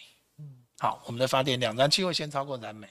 [0.83, 2.89] 好，我们的发电量，燃气会先超过燃煤，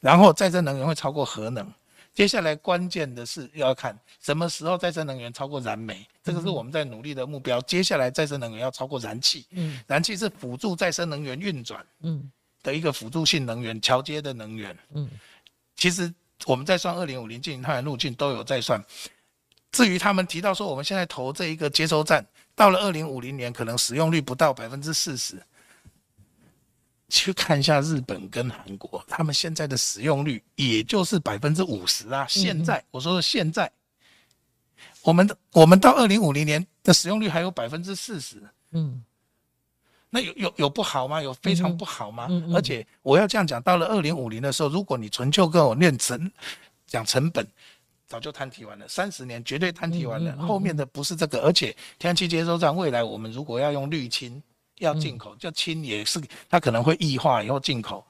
[0.00, 1.72] 然后再生能源会超过核能。
[2.12, 7.60] 接下来关键的是要看什么时候再生能源超过燃煤，这个是我们在努力的目标。
[7.60, 12.28] 接下来再生能源要超过燃气，嗯，燃气是辅助再生能源运转，嗯，
[12.60, 15.08] 的一个辅助性能源、桥接的能源，嗯，
[15.76, 16.12] 其实
[16.44, 18.84] 我们在算二零五零净零碳源路径都有在算。
[19.70, 25.40] 至于他们提到说我们现在投这一个接收站，到了二零五零年可能使用率不到百分之四十。
[27.08, 32.26] 去看一下日本跟韩国，他们现在的使用率也就是百分之五十啊。
[32.28, 33.70] 现在我说的现在，
[35.02, 38.42] 我们的我们到二零五零年的使用率还有百分之四十。
[38.72, 39.02] 嗯，
[40.10, 41.22] 那有有有不好吗？
[41.22, 42.28] 有非常不好吗？
[42.54, 46.30] 而且我要这样讲，到了二零五零的时候，如果你纯就跟我念成
[46.86, 47.46] 讲成本，
[48.06, 50.36] 早就摊提完了，三十年绝对摊提完了。
[50.36, 51.68] 后面的不是这个，而且
[51.98, 54.42] 天然气接收站未来我们如果要用滤清。
[54.80, 58.04] 要进口，就氢也是，它可能会异化以后进口。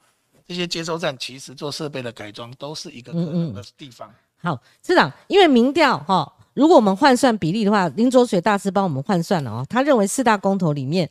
[0.46, 4.10] 这些接收站其实做设备的改装都是一个可能的地方。
[4.38, 11.10] 好，市长，因为民调哈，如果我们换算比例的话，林卓水大师帮我们换算了哦，他认为四大公投里面，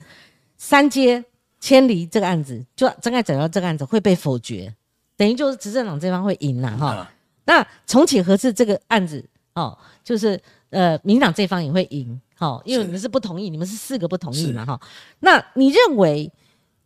[0.57, 1.23] 三阶
[1.59, 4.73] 千里这个案子，就真爱整到这个案子会被否决，
[5.15, 7.07] 等于就是执政党这方会赢了哈。
[7.45, 10.41] 那重启核四这个案子哦，就是
[10.71, 12.19] 呃，民党这方也会赢。
[12.39, 14.79] 好，因为你们是不同意，你们是四个不同意嘛，哈。
[15.21, 16.31] 那你认为，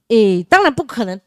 [0.08, 1.20] 诶，当然不可能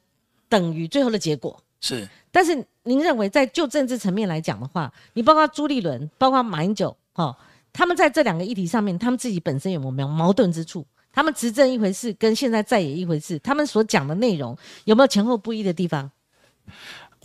[0.48, 2.08] 等于最后的结果是。
[2.32, 7.36] 但是您认为，在就政治层面来讲的话，你包括朱立伦，包括马英九，哈，
[7.70, 10.86] 他们在这两个议题上面，他们自己本身有没有矛盾之处？
[11.12, 16.10] 他们执政一回事，跟现在在也一回事，他们所讲的内容有没有前后不一的地方？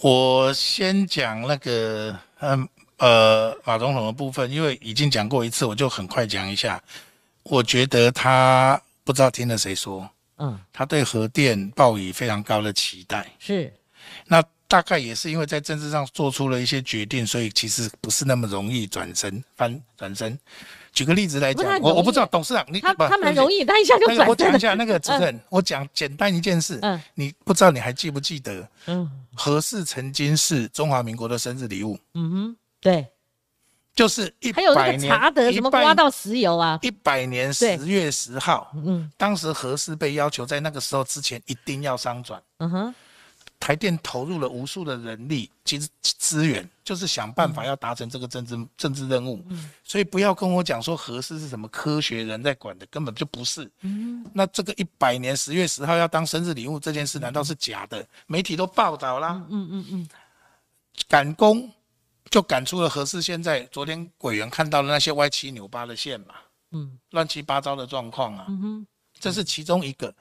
[0.01, 2.59] 我先讲那个，嗯。
[2.62, 2.69] 呃，
[3.63, 6.81] 马总统的部分，因为已经讲过一次，我就很快讲一下。
[7.43, 10.07] 我觉得他不知道听了谁说，
[10.38, 13.25] 嗯，他对核电抱以非常高的期待。
[13.39, 13.73] 是，
[14.27, 20.38] 那大概也是因为在政治上做出了一些决定，所以其实不是那么容易转身翻转身。
[20.91, 24.27] 举个例子来讲，我我不知道董事长你他他蛮容易，他一下就转身。
[24.27, 28.67] 我讲一下那个主任，我讲简单一件事，嗯，你不知道你还记不记得？
[28.88, 31.97] 嗯，何氏曾经是中华民国的生日礼物。
[32.13, 32.57] 嗯哼。
[32.82, 33.08] 对，
[33.94, 36.80] 就是一还有那个查德什么挖到石油啊？
[36.82, 42.96] 一百年十月十号，嗯，当时何氏被要求在那个时候之前一定要商转，嗯哼，
[43.60, 49.44] 台电投入了无数的人力及资源，就是想办法要达成这个政治政治任务。
[49.84, 53.70] 所以不要跟我讲说何氏是什么科学人在管的，根本就不是。
[53.82, 58.08] 嗯那这个一百年十月十号要当生日礼物这件事，难道是假的？
[58.28, 59.44] 媒体都报道啦。
[59.50, 60.10] 嗯嗯嗯，
[61.10, 61.70] 赶工
[62.30, 63.22] 就赶出了合适。
[63.22, 66.36] 现在昨天委员看到的那些歪七扭八的线嘛，
[66.72, 68.46] 嗯，乱七八糟的状况啊。
[68.50, 68.88] 嗯哼，
[69.20, 70.13] 这是其中一个，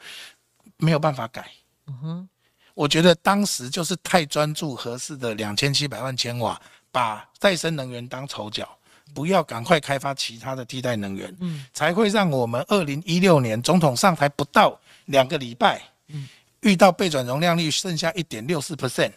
[0.77, 1.51] 没有办法改。
[1.87, 2.29] 嗯哼。
[2.75, 6.61] 我觉得当时就是太专注合适的两千七百万千瓦，
[6.93, 8.69] 把再生能源当丑角，
[9.13, 16.29] 不要赶快开发其他的替代能源，嗯，才会让我们二零一六年总统上台不到两个礼拜，嗯，
[16.61, 19.11] 遇到备转容量率剩下一点六四 percent，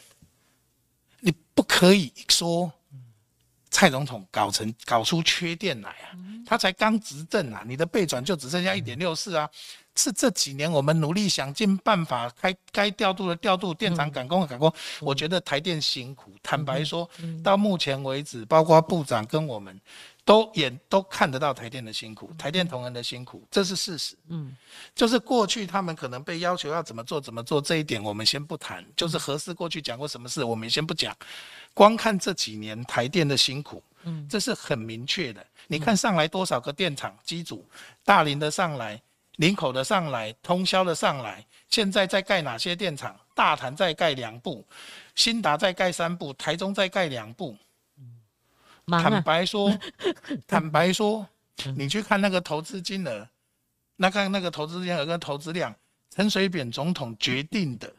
[1.19, 2.73] 你不可以说
[3.71, 6.13] 蔡总统搞成搞出缺电来啊，
[6.45, 9.49] 他才刚执政啊，你的背转就只剩下一点六四啊。
[9.95, 14.71] 是这几年我们努力想尽办法该该调度的调度，电厂赶工的赶工。
[14.99, 17.09] 我觉得台电辛苦，坦白说，
[17.43, 19.79] 到目前为止，包括部长跟我们，
[20.23, 24.15] 都也都看得到台电的辛苦，台电同仁的辛苦，这是事实。
[24.29, 24.55] 嗯，
[24.95, 28.85] 就是过去他们可能被要求要怎么做怎么做，这一点我们先不谈。
[28.95, 31.15] 就是何事过去讲过什么事，我们先不讲。
[31.73, 35.45] 光看这几年台电的辛苦，嗯，这是很明确的。
[35.67, 37.67] 你看上来多少个电厂机组，
[38.05, 39.01] 大林的上来。
[39.41, 43.19] 林口的上来，通宵的上来，现在在盖哪些电厂？
[43.33, 44.63] 大潭在盖两部，
[45.15, 47.57] 新达在盖三部，台中再盖两部。
[48.85, 49.75] 坦白说，
[50.45, 51.27] 坦白说，
[51.75, 53.27] 你去看那个投资金额，
[53.95, 55.75] 那看那个投资金额跟投资量，
[56.11, 57.91] 陈水扁总统决定的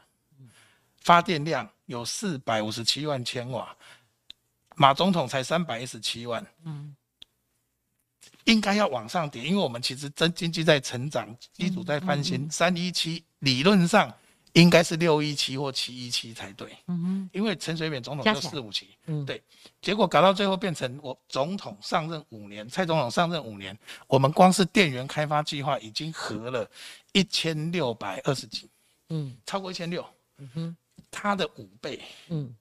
[1.01, 3.75] 发电量有四百五十七万千瓦，
[4.77, 6.45] 马总统才三百一十七万。
[6.63, 6.95] 嗯。
[8.45, 12.49] 应该要往上叠，因为我们其实真经济在成长，基础在翻新。
[12.49, 14.13] 三一七理论上
[14.53, 16.67] 应该是六一七或七一七才对。
[16.87, 19.41] 嗯哼，因为陈水扁总统就四五七，嗯，对。
[19.81, 23.77] 结果搞到最后变成我总统上任五年，蔡总统上任五年，
[24.07, 26.69] 我们光是电源开发计划已经合了
[27.13, 28.69] 一千六百二十几，
[29.09, 30.05] 嗯，超过一千六。
[30.37, 30.77] 嗯哼，
[31.09, 32.53] 它的五倍，嗯，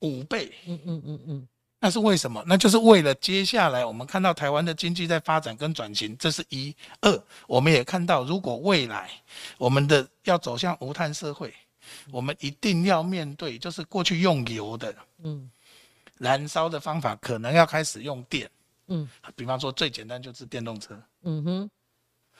[0.00, 1.48] 五倍，嗯嗯嗯嗯。
[1.84, 2.40] 那是为什么？
[2.46, 7.22] 那就是为了接下来我们看到台湾的经济在发展跟转型，这是一二。
[7.48, 9.10] 我们也看到，如果未来
[9.58, 11.52] 我们的要走向无碳社会，
[12.12, 15.50] 我们一定要面对，就是过去用油的，嗯，
[16.18, 18.48] 燃烧的方法可能要开始用电，
[18.86, 21.42] 嗯，比方说最简单就是电动车，嗯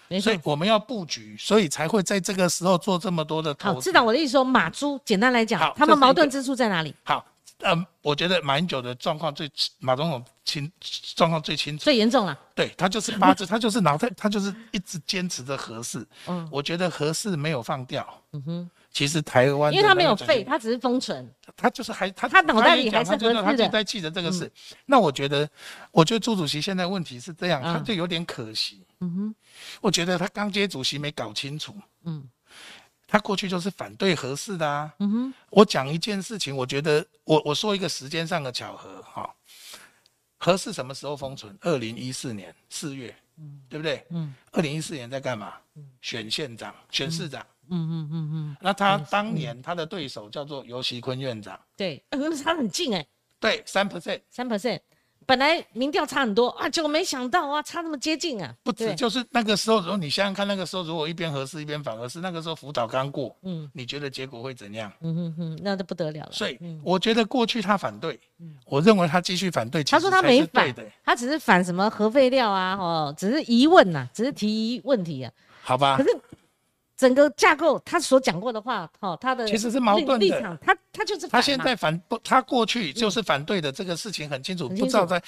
[0.09, 3.75] 哼，所以我们要布局，所以才会在这个时候做这么多的投。
[3.75, 6.95] 好，知道我的意思说，马猪简单来讲，他们矛盾之处在哪里？
[7.03, 7.27] 好。
[7.63, 10.71] 嗯，我觉得马英九的状况最马总统清
[11.15, 12.39] 状况最清楚，最严重了。
[12.55, 16.07] 对他就是八字，他就是脑袋，他就是一直坚持着合适。
[16.27, 18.07] 嗯，我觉得合适没有放掉。
[18.33, 21.29] 嗯哼，其实台湾因为他没有废，他只是封存。
[21.57, 24.51] 他就是还他他脑袋里还是合适他就在记着这个事。
[24.87, 25.49] 那我觉得，
[25.91, 28.83] 我觉得朱主席现在问题是这样，他就有点可惜。
[29.01, 29.35] 嗯哼，
[29.81, 31.75] 我觉得他刚接主席没搞清楚。
[32.05, 32.29] 嗯。
[33.13, 34.91] 他过去就是反对合适的啊。
[34.99, 39.31] 嗯哼，我讲一件事情，我觉得我我说一个时间上的巧合哈。
[40.39, 41.55] 合适什么时候封存？
[41.61, 44.03] 二零一四年四月，嗯，对不对？
[44.09, 45.53] 嗯，二零一四年在干嘛？
[46.01, 47.47] 选县长，选市长。
[47.69, 48.57] 嗯嗯嗯嗯。
[48.59, 51.61] 那他当年他的对手叫做尤其坤院长。
[51.77, 53.07] 对，呃，他很近哎。
[53.39, 54.81] 对，三 percent，三 percent。
[55.27, 58.55] 本来民调差很多啊，结果没想到啊，差那么接近啊！
[58.63, 64.93] 不止，就是那个时候，如果你想想看，那个时候如果一边合适一边反合适，那个时候辅导刚过，嗯，你觉得结果会怎样？
[65.01, 66.33] 嗯哼哼，那就不得了了。
[66.33, 68.19] 所以我觉得过去他反对，
[68.67, 75.33] 我认为他继续反对，他说他没反，他只是反什么核废料啊，哦，只是疑问呐，只是提问题啊。
[75.63, 75.97] 好吧。
[75.97, 76.11] 可是。
[77.03, 80.59] 整个架构，他所讲过的话，哈，他的其实是矛盾的。
[80.63, 85.21] 他他就是他现在反不，他过去就是反对的这个事情很清楚，不知道在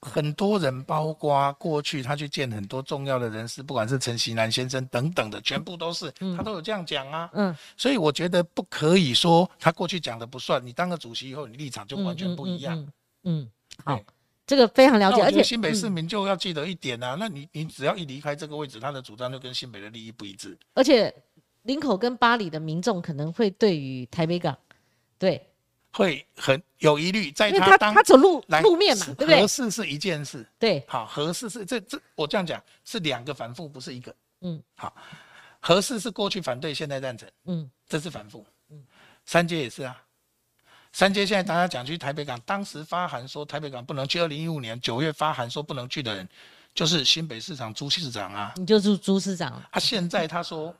[0.00, 7.28] 很多人，包括过去他去见很多重要的人士，不管是陈锡南先生等等的，全部都是他都有这样讲啊。
[7.32, 12.86] 嗯，所以我觉得不可以说他过去讲的不算，你当了主席以后，你立场就完全不一样。
[13.24, 13.50] 嗯，
[13.84, 14.00] 好，
[14.48, 15.22] 这个非常了解。
[15.22, 20.58] 而且新北市民就要记得一点啊，那你你只要一离开这个位置，他的主张就跟新北的利益不一致。
[20.74, 21.14] 而且
[21.62, 24.58] 林口跟巴黎的民众可能会对于台北港，
[25.16, 25.44] 对。
[25.90, 29.40] 会很有疑虑，在他当他走路路面嘛，对不对？
[29.40, 34.94] 合适是一件事，对，好，合适是这这我这样讲是两个反复，不是一个，嗯，好，
[35.60, 38.84] 合适是过去反对，现在赞成，嗯，这是反复，嗯，
[39.24, 40.00] 三阶也是啊，
[40.92, 46.28] 三阶现在大家讲去台北港，当时发函说台北港不能去，二零一五年九月发函说不能去的人，
[46.74, 50.74] 就是新北市长朱市长啊，你就是朱市长，他现在他说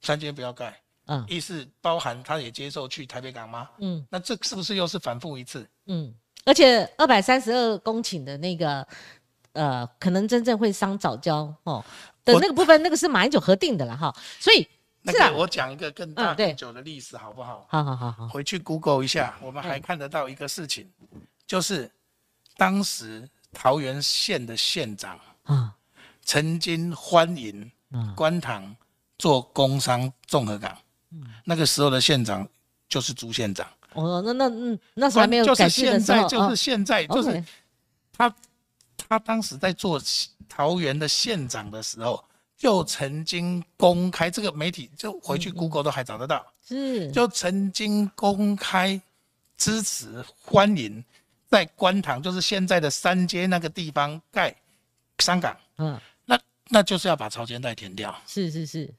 [0.00, 0.78] 三阶不要盖。
[1.06, 3.68] 嗯意思包含他也接受去台北港吗？
[3.78, 5.68] 嗯那这是不是又是反复一次？
[5.84, 6.10] 嗯，
[6.46, 8.86] 而且二百三十二公顷的那个
[9.52, 11.84] 呃，可能真正会伤早教哦
[12.24, 14.66] 的那个部分，那个是马英九核定的了哈，所以
[15.06, 17.66] 那个我讲一个更大更久的历史好不好？
[17.68, 20.90] 好好好好，回去 Google 一下，我们还看得到一个事情，
[21.46, 21.90] 就是
[22.56, 25.76] 当时桃园县的县长啊
[26.22, 28.74] 曾经欢迎啊观塘
[29.18, 30.76] 做工商综合港，
[31.10, 31.22] 嗯。
[31.44, 32.48] 那个时候的县长
[32.88, 37.44] 就是朱县长，哦，那那嗯那时候还没有就是改制的现时候，在就是现在哦就是
[38.10, 38.34] 他
[38.96, 40.00] 他当时在做
[40.48, 42.24] 桃园的县长的时候，
[42.64, 48.98] 就曾经公开这个媒体，就回嗯去 Google 都还找得到，是就曾经公开
[49.58, 51.04] 支持欢迎
[51.46, 54.56] 在观塘，就是现在的三街那个地方盖
[55.18, 58.16] 商港，嗯那那就是要把潮间带填掉。
[58.26, 58.90] 是是是。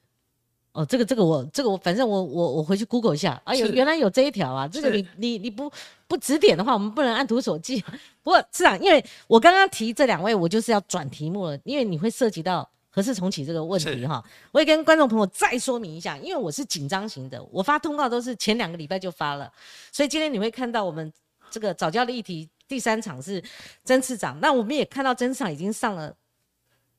[0.73, 4.67] 哦，这个这个我这个我反正我我我回去 Google 一下，哎呦，原来有这一条啊！
[4.67, 5.71] 这个你你你不
[6.07, 7.83] 不指点的话，我们不能按图索骥。
[8.21, 14.23] 不过市长，因为我刚刚提这两位，我就是要转题目了，因为你会涉及到何事重启这个问题哈。
[14.53, 19.51] 我也跟观众朋友再说明一下，因为我是紧张型的，我发通告都是前两个礼拜就发了，
[19.91, 21.11] 所以今天你会看到我们
[21.51, 23.43] 这个早教的议题第三场是
[23.83, 26.15] 曾次长，那我们也看到曾次长已经上了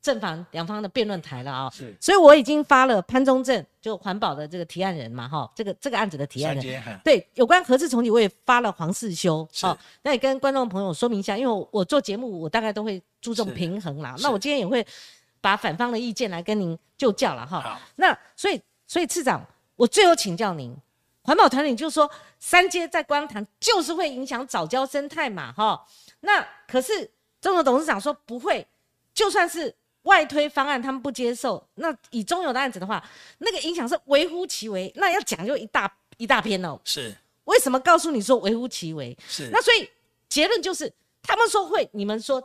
[0.03, 1.97] 正反两方的辩论台了啊、是。
[2.01, 7.01] 所以我已经发了潘宗正就环保的这个提案人嘛哈，这个这个案子的提案人。
[7.03, 9.67] 对，有关核四重启，我也发了黄世修，是。
[9.67, 14.15] 哦，那也跟观众朋友说明一下，因为我我做节目，我大概都会注重平衡啦。
[14.21, 14.87] 那我今天也会
[15.41, 17.81] 把反方的意见来跟您就教了哈。
[17.97, 19.45] 那所以所以次长，
[19.77, 20.77] 我最后请教您，
[21.23, 25.87] 环保团体就说三阶在观塘就是会影响早教生态嘛哈。
[26.21, 28.67] 那可是中油董事长说不会，
[29.15, 33.05] 就算是外推方案他们不接受，那以中油的案子的话，
[33.39, 36.81] 那个影响是微乎其微，那要讲究一大一大篇哦。
[36.85, 39.17] 是为什么告诉你说微乎其微？
[39.29, 39.89] 是那所以
[40.29, 42.43] 结论就是，他们说会，你们说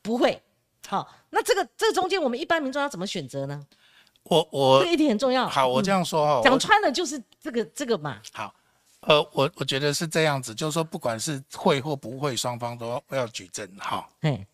[0.00, 0.42] 不会。
[0.86, 3.66] 好，那这个这个中间，我们一般民众要怎么选择呢？
[3.70, 5.48] 这我我个议题很重要。
[5.48, 8.20] 好，我这样说哦，讲我穿了就是这个这个嘛。
[8.32, 8.54] 好，
[9.00, 14.44] 呃，我我觉得是这样子，就是说不管是会或不会，双方都要举证哈，嗯，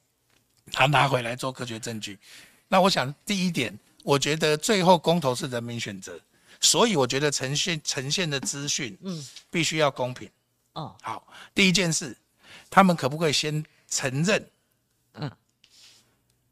[0.70, 2.18] 他拿回来做科学证据。
[2.68, 6.18] 那我想第一点，我觉得最后公投是人民选择，
[6.60, 10.28] 所以我觉得呈现呈现的资讯，嗯，必须要公平。
[10.74, 12.16] 哦，好，第一件事，
[12.70, 14.50] 他们可不可以先承认，
[15.14, 15.30] 嗯，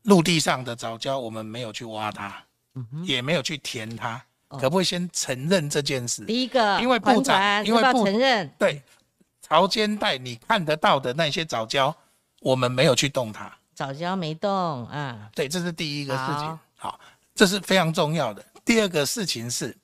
[0.03, 2.43] 陆地上的藻礁我们没有去挖它，
[2.75, 6.25] 嗯也没有去填它，哦可不可以先承认这件事？
[6.25, 8.83] 第一个，因为部长因为部承认，对，
[9.41, 11.95] 潮间带你看得到的那些藻礁，
[12.41, 13.51] 我们没有去动它。
[13.75, 15.31] 早教没动啊。
[15.35, 16.91] 对，这是第一个事情好。
[16.91, 17.01] 好，
[17.35, 18.45] 这是非常重要的。
[18.65, 19.77] 第二个事情是，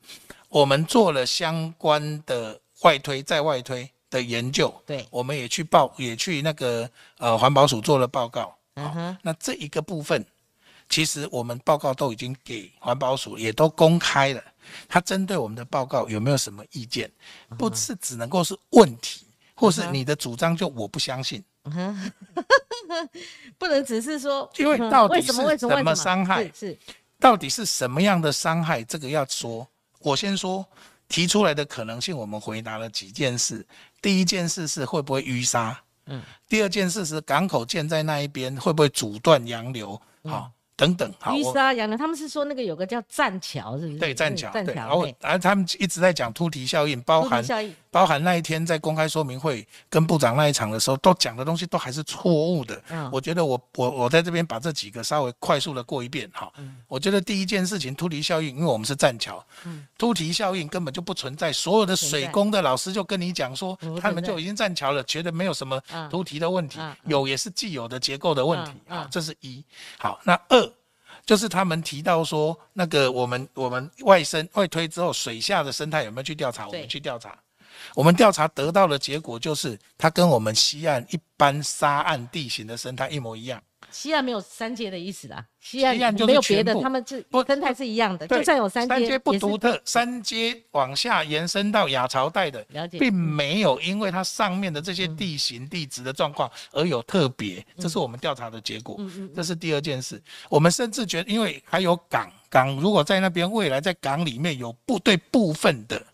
[0.48, 8.54] 我们做了相关的外推，在外推的研究，对，我们也去报，也去那个呃环保署做了报告。
[8.79, 10.25] 好嗯哼，那这一个部分，
[10.88, 14.43] 其实我们报告都已经给环保署，也都公开了。
[14.88, 17.11] 他针对我们的报告有没有什么意见？
[17.59, 21.43] 不是只能够是问题，或是你的主张就我不相信。
[23.59, 26.79] 不能只是说，因为嗯到底是什么伤害是是
[27.21, 28.83] 到底是什么样的伤害？
[28.85, 29.67] 这个要说。
[30.01, 30.64] 我先说
[31.09, 33.67] 提出来的可能性，我们回答了几件事。
[34.01, 41.12] 第一件事是会不会淤沙，嗯，第二件事是港口建在那一边会不会阻断洋流，好、等等。
[41.18, 41.35] 好，
[41.73, 43.99] 洋流，他们是说那个有个叫栈桥，是不是？
[43.99, 47.44] 对栈桥，对，栈桥，然后而他们一直在讲突堤效应，包含
[47.90, 52.83] 包含那一天在公开说明会跟部长那一场的时候，都讲的东西都还是错误的。
[52.90, 56.53] 嗯我觉得我我我在这边把这几个稍微快速的过一遍哈。
[56.59, 59.44] 嗯我觉得第一件事情，突提效应，因为我们是栈桥，
[59.96, 61.53] 突提效应根本就不存在。
[61.53, 68.72] 所有的水工的老师就跟你讲说他们就已经栈桥了，觉得没有什么嗯突提的问题嗯，有也是既有的结构的问题。
[68.87, 69.64] 嗯嗯好，这是一。
[69.98, 70.72] 好，那二。
[71.27, 76.66] 就是他们提到说，那个我们我们外生外推之后，水下的生态有没有去调查？
[76.66, 77.37] 我们去调查，
[77.95, 83.62] 我们调查得到的结果就是，它跟我们西岸一般沙岸地形的生态一模一样。
[83.91, 98.97] 西岸没有三阶的意思啦，西西岸就没有别的全，部他们是不生态是一样的，就算有三阶，三阶不独特，三阶往下延伸到亚潮带的，了解，并没有因为它上面的这些地形地质的状况而有特别，这是我们调查的结果。
[98.99, 100.22] 嗯嗯这是第二件事。
[100.51, 106.05] 我们甚至觉得，因为还有港港，如果在那边未来在港里面有部对部分的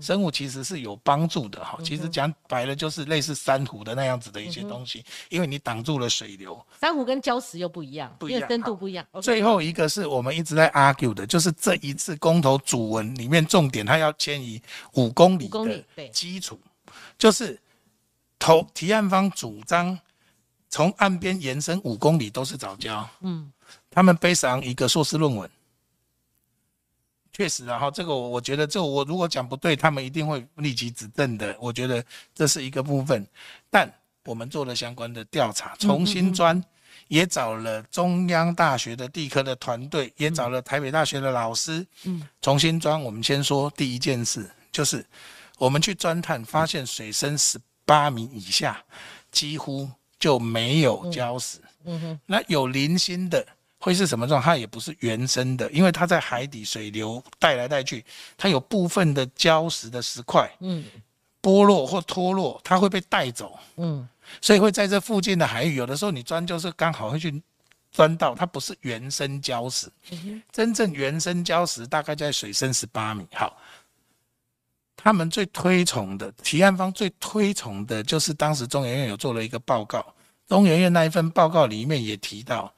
[0.00, 1.78] 生物其实是有帮助的哈。
[1.84, 6.60] 其实讲白了就是类似珊瑚的那样子的一些东西，因为你挡住了水流。
[6.80, 9.06] 珊瑚跟礁石又不一样，不一样因为深度不一样。
[9.22, 14.60] 最后一个是我们一直在 argue 的，就是这一次公投主文里面重点，它要迁移
[14.94, 16.58] 五公里的对基础，
[17.18, 17.60] 就是
[18.38, 19.98] 投提案方主张
[20.68, 23.52] 从岸边延伸五公里都是早教，嗯，
[23.90, 25.48] 他们背上一个硕士论文。
[27.32, 31.56] 确实啊，哈，这个我我觉得，这我如果讲不对，他们一定会立即指正的。
[31.58, 32.04] 我觉得
[32.34, 33.26] 这是一个部分，
[33.70, 33.90] 但
[34.24, 36.62] 我们做了相关的调查，重新专
[37.08, 43.00] 也找了中央大学的地科的团队，也找了台北大学的老师，嗯，重新钻。
[43.02, 45.04] 我们先说第一件事，就是
[45.58, 48.82] 我们去钻探，发现水深十八米以下
[49.30, 53.44] 几乎就没有礁石，嗯哼，那有零星的
[53.82, 54.52] 会是什么状态？
[54.52, 58.04] 它也不是原生的，因为它在海底水流带来带去，
[58.36, 60.84] 它有部分的礁石的石块嗯
[61.42, 64.08] 剥落或脱落，它会被带走，嗯
[64.40, 67.42] 所以会在这附近的海域，有的时候你钻就是刚好会去
[67.90, 69.90] 钻到，它不是原生礁石，
[70.52, 73.26] 真正原生礁石大概在水深十八米。
[73.32, 73.56] 好。
[74.94, 80.14] 他们最推崇的提案方最推崇的就是当时中研院有做了一个报告，
[80.46, 82.72] 中研院那一份报告里面也提到，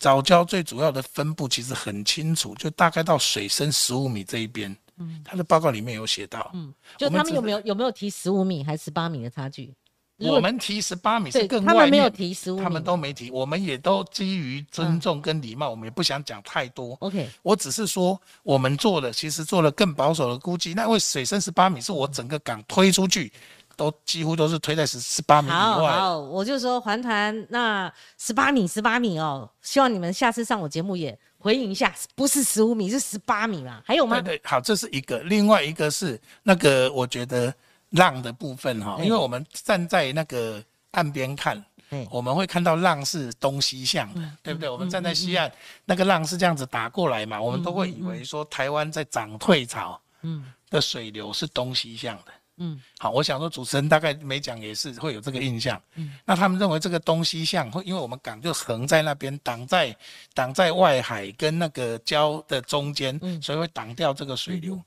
[0.00, 4.74] 早教最主要的分布其实很清楚，就大概到水深十五米这一边。
[4.96, 9.72] 嗯，他的报告里面有写到，嗯，就他们有没有有没有提十五米还是十八米的差距？
[10.18, 16.94] 我们提十八米是更外他们没有，提十五米，他们都没提，我们也都基于尊重跟礼貌，我们也不想讲太多。
[17.00, 17.26] OK。
[17.42, 20.74] 我只是说，我们做的其实做了更保守的估计。
[20.74, 23.32] 那因为水深十八米是我整个港推出去，
[23.80, 25.56] 都几乎都是推在十十八米以外。
[25.56, 33.80] 好好，我就说环团那十八米，十八米哦，希望你们下次上我节目也回应一下，不是十五米，是十八米嘛？
[33.86, 34.36] 还有吗对？
[34.36, 35.20] 对，好，这是一个。
[35.20, 37.54] 另外一个是那个，我觉得
[37.90, 44.68] 浪的部分哈，嗯因为我们站在那个岸边看，对我们会看到浪是东西向的，对不对？
[44.68, 45.50] 我们站在西岸，
[45.86, 52.32] 那个浪是这样子打过来嘛，我们都会以为说台湾在涨退潮，嗯的水流是东西向的。
[52.62, 55.80] 嗯好，我想说主持人大概没讲也是会有这个印象。
[55.96, 59.96] 嗯那他们认为这个东西向会，因为我们港就横在那边，挡在
[60.34, 64.80] 挡在外海跟那个礁的中间，嗯所以会挡掉这个水流。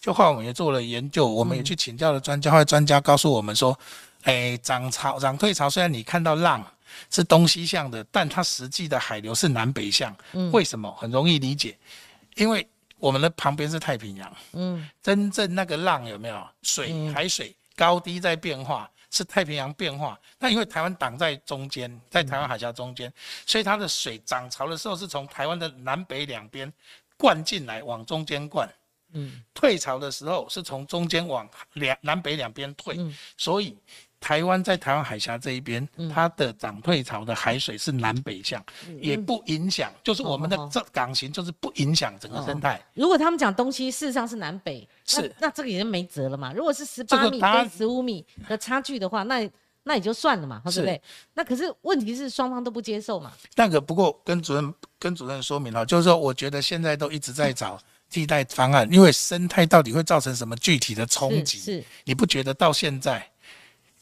[0.00, 3.78] 就后来我们也做了研究，我们也去请教了专家，后来专家告诉我们说，
[4.22, 6.64] 哎，涨潮涨退潮虽然你看到浪
[7.10, 10.16] 是东西向的，但它实际的海流是南北向。
[10.32, 10.90] 嗯为什么？
[10.98, 11.76] 很容易理解，
[12.36, 12.66] 因为
[13.00, 14.36] 我们的旁边是太平洋。
[14.52, 20.18] 嗯真正那个浪有没有水、嗯海水高低在变化，是太平洋变化。
[20.38, 23.12] 那因为台湾挡在中间，在台湾海峡中间，
[23.46, 26.70] 所以它的水涨潮的时候是从台湾的南北两边
[27.16, 28.68] 灌进来，往中间灌。
[29.12, 33.76] 嗯退潮的时候是从中间往两南北两边退，嗯所以
[34.20, 38.62] 台湾在台湾海峡这一边，它的涨退潮的海水是南北向，
[39.00, 42.80] 也不影响，就是我们的这港型就是不影响整个生态。
[42.94, 46.52] 如果他们讲东西，事实上是南北，是那这个也就没辙了嘛。
[46.52, 49.50] 如果是十八米跟十五米的差距的话，那
[49.84, 51.00] 那也就算了嘛，对不对？
[51.32, 53.32] 那可是问题是双方都不接受嘛。
[53.56, 61.58] 那个不过跟主任跟主任说明了，就是说我觉得现在都一直在找 替代方案，因为生态到底会造成什么具体的冲击？
[61.58, 63.26] 是是，你不觉得到现在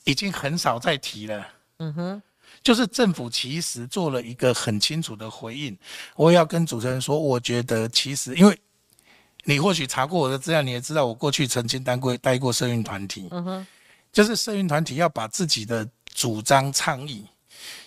[0.08, 1.46] 已经很少再提了？
[1.80, 2.22] 嗯哼，
[2.62, 5.76] 就是政府其实做了一个很清楚的回应。
[6.16, 8.58] 我也要跟主持人说，我觉得其实因为
[9.44, 13.66] 你或许查过我的资料，你也知道我过去曾经当过带过社运团体，嗯哼，
[14.10, 17.26] 就是社运团体要把自己的主张倡议，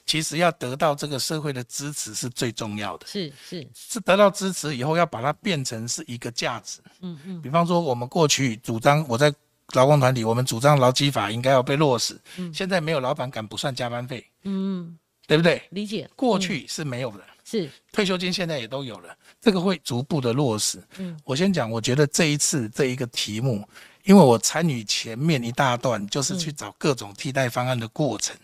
[0.06, 3.08] 其实要得到这个社会的支持是最重要的。
[3.08, 6.80] 是是，是得到支持以后，要把它变成是一个价值。
[7.00, 9.34] 嗯嗯比方说，我们过去主张我在
[9.74, 12.20] 劳工团体，我们主张劳基法应该要被落实。
[12.54, 14.98] 现在没有老板敢不算加班费，嗯，
[15.28, 15.62] 对不对？
[15.72, 16.06] 理解。
[16.06, 20.82] 嗯过去是没有的，是退休金现在也都有了，这个会逐步的落实。
[20.98, 23.68] 嗯我先讲，我觉得这一次这一个题目，
[24.04, 28.36] 因为我参与前面一大段，就是去找各种替代方案的过程。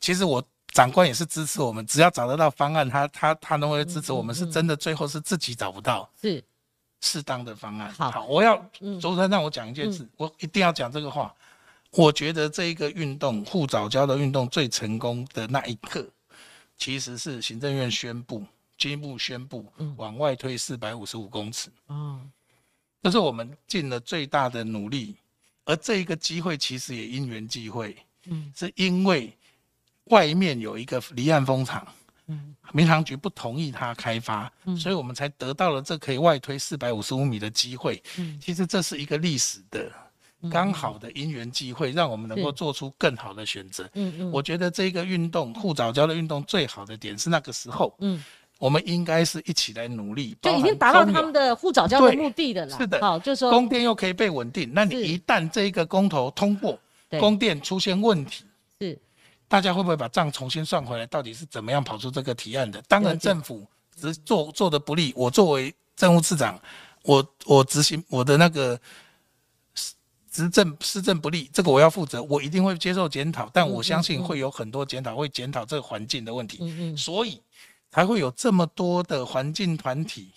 [0.00, 0.42] 其实我
[0.72, 4.34] 长官也是支持我们，只要找得到方案，他他他都会支持我们。
[4.34, 6.42] 是真的，最后是自己找不到是，
[7.02, 7.92] 适当的方案。
[7.92, 11.34] 好我要嗯主持人让我讲一件事，我一定要讲这个话。
[11.90, 16.08] 我觉得这一个运动护早教的运动最成功的那一刻，
[16.78, 18.42] 其实是行政院宣布，
[18.78, 22.32] 进一步宣布往外推四百五十五公尺，嗯，
[23.02, 25.14] 这是我们尽了最大的努力。
[25.64, 27.94] 而这一个机会其实也因缘际会，
[28.24, 29.30] 嗯是因为
[30.04, 31.86] 外面有一个离岸风场，
[32.72, 38.02] 民航局不同意他开发，所以我们才得到了这可以外推四百五十五米的机会。
[38.18, 39.90] 嗯其实这是一个历史的
[40.50, 43.88] 刚好的因缘机会，让我们能够做出更好的选择。
[43.94, 48.22] 嗯嗯我觉得这个运动护早教的运动最好的点是那个时候，嗯，
[48.58, 52.76] 我们应该是一起来努力，就已经达到他们的护早教的目的的啦。
[52.76, 54.70] 是的好，就是说供电又可以被稳定。
[54.74, 56.78] 那你一旦这个公投通过
[57.08, 58.44] 对，供电出现问题，
[58.80, 58.98] 是
[59.52, 61.04] 大家会不会把账重新算回来？
[61.08, 62.80] 到底是怎么样跑出这个提案的？
[62.88, 65.12] 当然，政府只做做的不利。
[65.14, 66.58] 我作为政务次长，
[67.02, 68.80] 我我执行我的那个
[69.74, 69.92] 施
[70.30, 73.46] 执政施政不利，这个我要负责，我一定会接受检讨。
[73.52, 77.38] 但我相信会有很多检讨会检讨这个环境的问题，嗯嗯所以
[77.90, 80.32] 才会有这么多的环境团体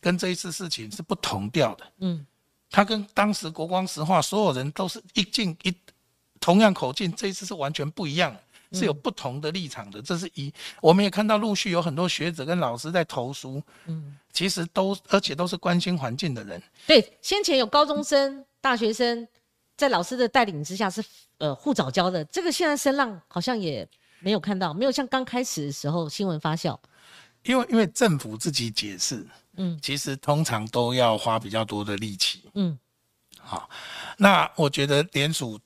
[0.00, 1.84] 跟这一次事情是不同调的。
[2.00, 2.26] 嗯
[2.68, 5.72] 他跟当时国光石化所有人都是一进一
[6.40, 8.40] 同样口径，这一次是完全不一样的，
[8.72, 10.00] 是有不同的立场的。
[10.02, 16.62] 这是一，我们也看到陆续有很多学者跟老师在投书，嗯，其实都而且都是关心环境的人。
[16.86, 19.26] 对，先前有高中生、大学生
[19.76, 21.04] 在老师的带领之下是
[21.38, 23.88] 呃护早教的，这个现在声浪好像也
[24.20, 26.78] 没有看到，没有像刚开始的时候新闻发酵。
[27.44, 29.24] 因为因为政府自己解释，
[29.56, 32.42] 嗯其实通常都要花比较多的力气。
[32.54, 32.76] 嗯
[33.38, 33.70] 好
[34.18, 35.56] 那我觉得联署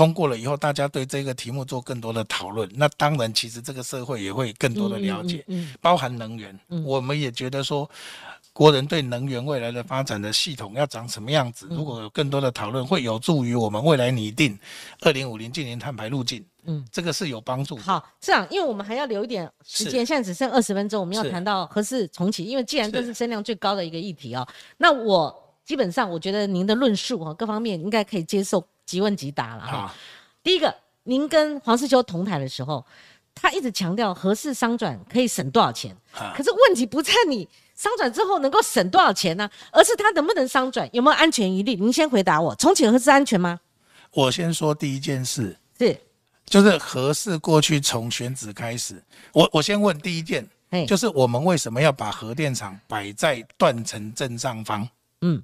[0.00, 5.44] 通过了以后，大家对这个题目做更多的讨论，那当然其实这个社会也会更多的了解。
[5.48, 7.86] 嗯嗯包含能源，我们也觉得说，
[8.54, 14.58] 国人对能源未来的发展的系统要长什么样子，如果有更多的讨论，会有助于我们未来拟定
[15.02, 16.42] 二零五零近零碳排路径。
[16.64, 17.76] 嗯，这个是有帮助。
[17.76, 24.48] 好，这样，因为我们还要留一点时间，现在只剩二十分钟，我们要谈到何时重启，因为既然这是是声量最高的一个议题哦，
[24.78, 29.86] 那我基本上我觉得您的论述哈，各方面应该可以接受，即问即答了哈。
[29.86, 29.94] 好，
[30.42, 30.74] 第一个，
[31.04, 32.84] 您跟黄世秋同台的时候，
[33.36, 41.76] 他一直强调合适商转可以省多少钱，啊可是问题不在你商转之后能够省多少钱呢、而是他能不能商转，有没有安全疑虑？
[41.76, 43.60] 您先回答我，重启合适安全吗？
[44.12, 45.96] 我先说第一件事，是，
[46.46, 49.00] 就是合适过去从选址开始，
[49.32, 50.44] 我我先问第一件，
[50.88, 54.88] 就是我们为什么要把核电厂摆在断层正上方？
[55.20, 55.40] 嗯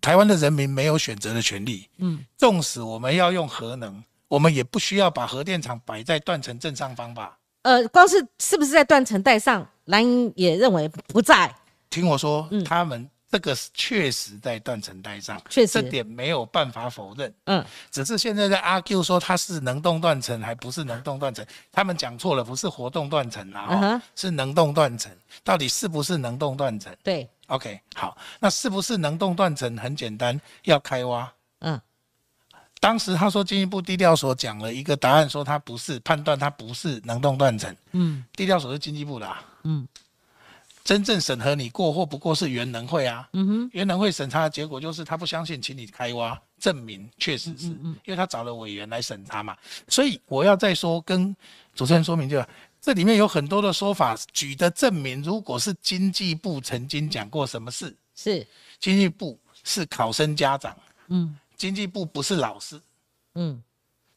[0.00, 1.88] 台湾的人民没有选择的权利。
[1.98, 7.38] 嗯，纵使我们要用核能，我们也不需要把核电厂摆在断层正上方吧？
[7.62, 11.54] 呃，光是是不是在断层带上，蓝营也认为不在，
[11.88, 17.34] 听我说，嗯他们这个确实在断层带上，确实这点没有办法否认。
[17.46, 25.10] 嗯只是现在在 argue 说它是能动断层还不是能动断层，他们讲错了，不是活动断层啊、嗯是能动断层。
[25.42, 29.76] 到底是不是能动断层对，？OK，好，那是不是能动断层？
[29.78, 31.32] 很简单，要开挖。
[31.60, 31.80] 嗯
[32.80, 37.74] 当时他说经济部地调所讲了一个答案，说他不是判断他不是能动断层。
[37.92, 39.88] 嗯地调所是经济部的、啊，嗯
[40.82, 43.26] 真正审核你过或不过是原能会啊。
[43.32, 49.56] 嗯哼，原能会审查的结果就是他不相信，请你开挖证明确实是嗯是，因为他找了委员来审查嘛。
[49.88, 51.34] 所以我要再说，跟
[51.74, 52.44] 主持人说明就，
[52.84, 58.46] 这里面有很多的说法，举的证明，如果是经济部曾经讲过什么事，是，
[58.78, 60.76] 经济部是考生家长，
[61.08, 61.34] 嗯。
[61.56, 62.78] 经济部不是老师，
[63.36, 63.62] 嗯。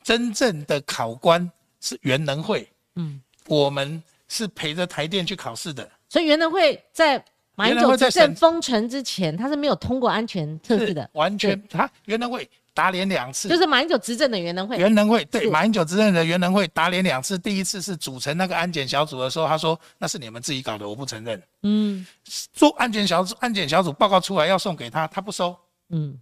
[0.03, 1.49] 真正的考官
[1.79, 5.89] 是袁能会，嗯，我们是陪着台电去考试的。
[6.09, 7.23] 所以袁能会在
[7.57, 15.49] 马英九在审执政封城之前，他是没有通过安全测试的，完全他原能会打脸两次，就是马英九执政的原能会，原能会对是。
[15.49, 21.41] 马英九执政的原能会打脸两次，第一次是组成那个安检小组的时候，他说那是你们自己搞的，我不承认。
[21.63, 22.05] 嗯。
[22.53, 25.57] 做安检小组，安检小组报告出来要送给他，他不收，
[25.89, 26.15] 嗯。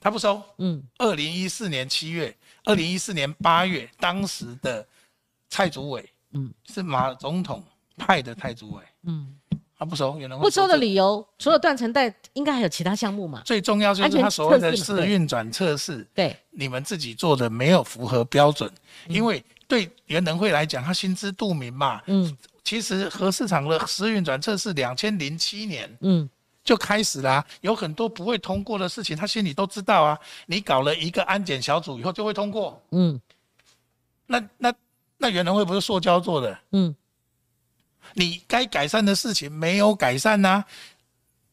[0.00, 0.42] 他不收。
[0.56, 0.82] 嗯。
[0.96, 2.34] 二零一四年七月，
[2.64, 4.86] 二零一四年八月，当时的
[5.50, 6.50] 蔡主委嗯。
[6.64, 7.62] 是马总统
[7.98, 9.36] 派的蔡主委，嗯，
[9.78, 13.40] 他不收，不收的理由除了断层带，应该还有其他项目嘛？
[13.44, 18.68] 最重要就是他所谓的测试运转测试，对，你们自己做的没有符合标准，
[19.06, 22.02] 嗯因为对原能会来讲，他心知肚明嘛。
[22.06, 26.28] 嗯其实核市场的试运转测试两千零七年嗯
[26.62, 30.18] 就开始啦、有很多不会通过的事情，他心里都知道啊。
[30.44, 33.18] 你搞了一个安检小组以后就会通过，嗯
[34.26, 34.74] 那那
[35.16, 36.58] 那原能会不是塑胶做的？
[36.72, 36.94] 嗯
[38.14, 40.64] 你该改善的事情没有改善呐、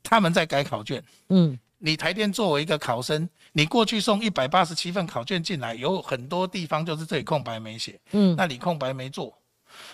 [0.03, 1.03] 他们在改考卷。
[1.29, 1.57] 嗯。
[1.77, 8.35] 你台电作为一个考生，你过去送一百八十七份考卷进来，有很多地方就是这里空白没写，嗯。
[8.35, 9.37] 那里空白没做，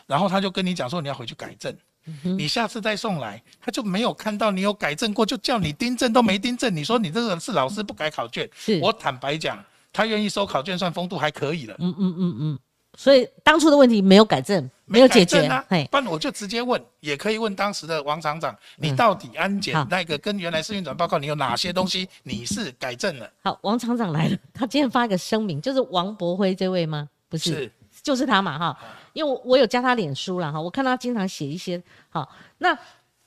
[0.06, 1.76] 然后他就跟你讲说你要回去改正，
[2.24, 12.60] 嗯你下次再送来，他就没有看到你有改正过，就叫你订正都没订正，你说你这个是老师不改考卷，是，我坦白讲，他愿意收考卷算风度还可以了，嗯嗯嗯嗯
[12.98, 23.32] 所以当初的问题没有改正，没有解决啊嘿，不然我就直接问，也可以问当时的王厂长，你到底安检嗯那个跟原来试运转报告，你有哪些东西你是改正了？
[23.44, 27.08] 好，王厂长来了，他今天发一个声明，就是王博辉这位吗？
[27.30, 27.72] 不是，是
[28.04, 28.78] 就是他嘛哈。
[29.14, 32.30] 因为我我有加他脸书了哈，我看他经常写一些好。
[32.60, 32.78] 那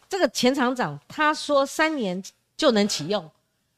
[0.08, 2.22] 这个前厂长他说三年
[2.56, 3.30] 就能启用，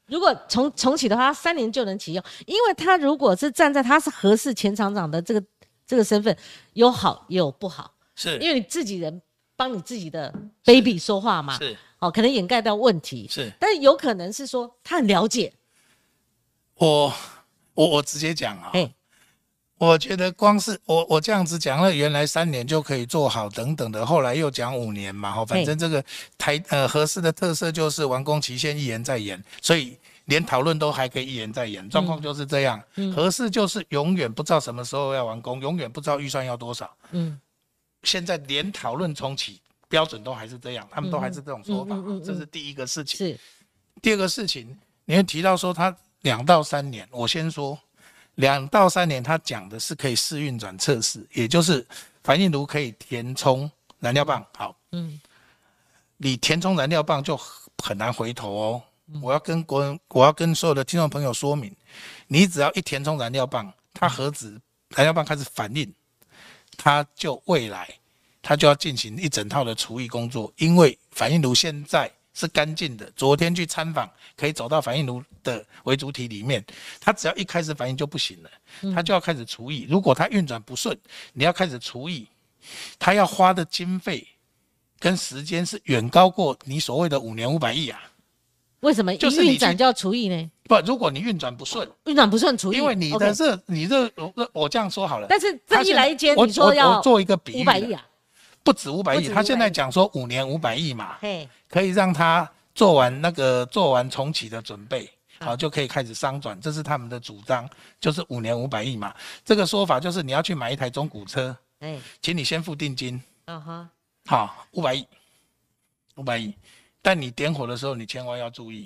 [0.07, 5.43] 如果重重启的话，他三年就能启用，因为他如果是站在他是合适前厂长的这个
[5.87, 6.37] 这个身份，
[6.73, 8.39] 有好也有不好，是。
[8.39, 9.23] 因为你自己人
[9.55, 10.35] 帮你自己的
[10.65, 11.77] baby 说话嘛，是。
[11.99, 15.51] 哦，可能掩盖到问题，是，但是有可能是说他很了解，
[16.75, 17.11] 我
[17.73, 18.93] 我我直接讲啊，哎，
[19.79, 26.05] 我觉得光是我我这样子讲了，原来三年就可以做好等等的，后来又讲五年嘛，哈，反正这个
[26.37, 32.81] 台呃合适的特色就是完工期限一延再延，所以连讨论都还可以一延再延，状况就是这样。
[33.15, 36.95] 合适就是永远不知道什么时候要完工，永远不知道预算要多少。
[37.13, 37.41] 嗯，
[38.03, 43.17] 现在连讨论重启标准都还是这样，他们都还是这种说法，这是第一个事情。
[43.17, 43.39] 是，
[44.03, 47.79] 第二个事情，你会提到说他两到三年，我先说
[48.35, 51.87] 两到三年，他讲的是可以试运转测试，也就是
[52.25, 53.71] 反应炉可以填充
[54.01, 54.45] 燃料棒。
[54.57, 55.21] 好，嗯，
[56.17, 57.39] 你填充燃料棒就
[57.79, 58.83] 很难回头哦。
[59.23, 61.75] 我要跟国人，我要跟所有的听众朋友说明，
[62.27, 65.93] 你只要一填充燃料棒，它核子燃料棒开始反应，
[66.77, 67.89] 它就未来
[68.43, 73.11] 它就要进行一整套的除役工作，因为反应炉现在是干净的。
[73.15, 76.65] 昨天去参访，可以走到反应炉的为主体里面，
[77.01, 78.51] 它只要一开始反应就不行了，
[78.93, 79.87] 它就要开始除役。
[79.89, 80.99] 如果它运转不顺，
[81.33, 82.27] 你要开始除役，
[82.99, 84.27] 它要花的经费
[84.99, 88.03] 跟时间是远高过你所谓的五年五百亿啊。
[88.81, 90.51] 为什么一就是你去运转就要除役呢？
[90.65, 95.27] 不，如果你运转不顺，运转不顺除以，因为你 OK 的热，你热，我我这样说好了。
[95.29, 98.07] 但是这一来一间，你说要我做一个比喻，五百亿，啊？
[98.63, 105.09] 不止五百亿，不止他现在500亿讲说五年五百亿嘛，嘿，可以让他做完那个做完重启的准备，
[105.39, 107.69] 啊好就可以开始商转，这是他们的主张，
[108.01, 109.15] 就是五年五百亿嘛。
[109.45, 113.89] 这个说法就是你要去买一台中古车，哎，请你先付定金，啊哈，
[114.27, 115.07] 好，五百亿，
[116.17, 116.53] 五百亿。
[117.07, 118.85] 但你点火的时候，你千万要注意，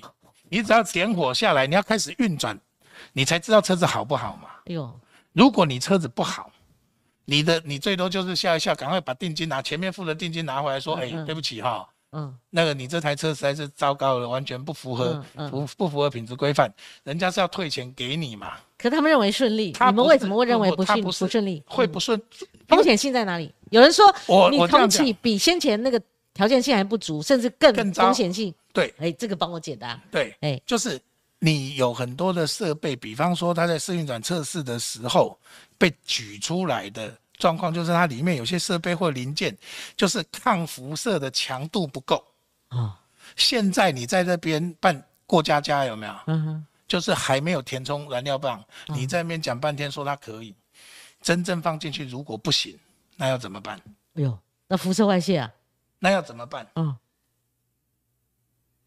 [0.50, 2.54] 你只要点火下来，你要开始运转，
[3.14, 4.50] 你才知道车子好不好嘛。
[4.66, 5.00] 哎呦，
[5.32, 6.52] 如果你车子不好，
[7.24, 16.70] 你的你最多就是笑一笑，赶快把定金拿前面付的定金拿回来，说，哎、对不起哈，嗯，那个你这台车实在是糟糕了，完全不符合嗯嗯不不符合品质规范，
[17.04, 18.52] 人家是要退钱给你嘛。
[18.76, 21.64] 可他们认为顺利，他你们为什么会认为不顺不顺利？
[21.66, 22.20] 嗯会不顺？
[22.68, 23.50] 风险性在哪里？
[23.70, 25.98] 有人说你我我这样重启比先前那个
[26.34, 28.54] 条件性还不足，甚至更更糟风险性。
[28.72, 30.00] 对哎，这个帮我解答。
[30.10, 31.00] 对，哎，就是
[31.38, 35.38] 你有很多的设备，比方说它在试运转测试的时候
[35.76, 39.56] 被举出来的状况，就是它里面有些设备或零件，
[39.96, 42.24] 就是抗辐射的强度不够。
[42.68, 42.94] 哦，
[43.36, 46.14] 现在你在这边办过家家有没有？
[46.26, 50.54] 嗯哼，就是还没有填充燃料棒，你在那边讲半天说它可以，
[51.22, 52.78] 真正放进去如果不行，
[53.16, 53.80] 那要怎么办？
[54.14, 55.50] 哎呦，那辐射外泄啊，
[56.00, 56.66] 那要怎么办？
[56.74, 56.96] 嗯，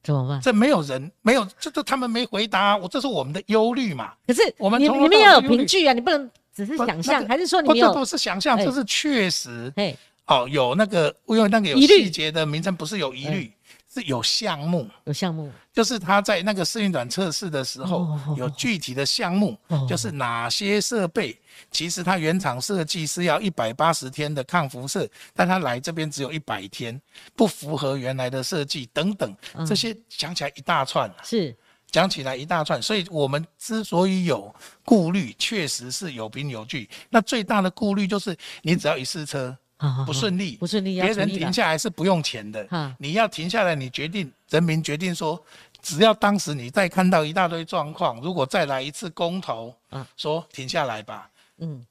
[0.03, 0.41] 怎么办？
[0.41, 4.13] 这没有人没有，这这他们没回答，我这是我们的忧虑嘛。
[4.27, 7.93] 可是我们你你们要有凭据啊，你不能只是想象，那个还是说你不，这们有？
[7.93, 8.65] 不是想象，哎。
[8.65, 9.71] 这是确实。
[9.77, 9.97] 嘿。
[10.25, 13.51] 哦，有那个因为那个有细节的名称，不是有疑虑，
[13.93, 14.89] 是有项目。
[15.03, 15.51] 有项目？
[15.71, 21.37] 就是他在那个试运转测试的时候哦，有具体的项目哦，就是哪些设备，
[21.71, 26.99] 其实它原厂设计是要一百八十天的抗辐射，但它来这边只有一百天，
[27.35, 31.55] 不符合原来的设计等等，嗯这些讲起来一大串啊，是
[31.91, 36.89] 讲起来一大串，所以我们之所以有顾虑，确实是有凭有据。
[37.09, 39.57] 那最大的顾虑就是，你只要一试车啊
[40.05, 42.67] 不顺利，不顺利别人停下来是不用钱的。
[42.97, 45.41] 你要停下来，你决定，人民决定说，
[45.81, 51.85] 只要当时你再看到一大堆状况，如果再来一次公投，嗯说停下来吧，嗯，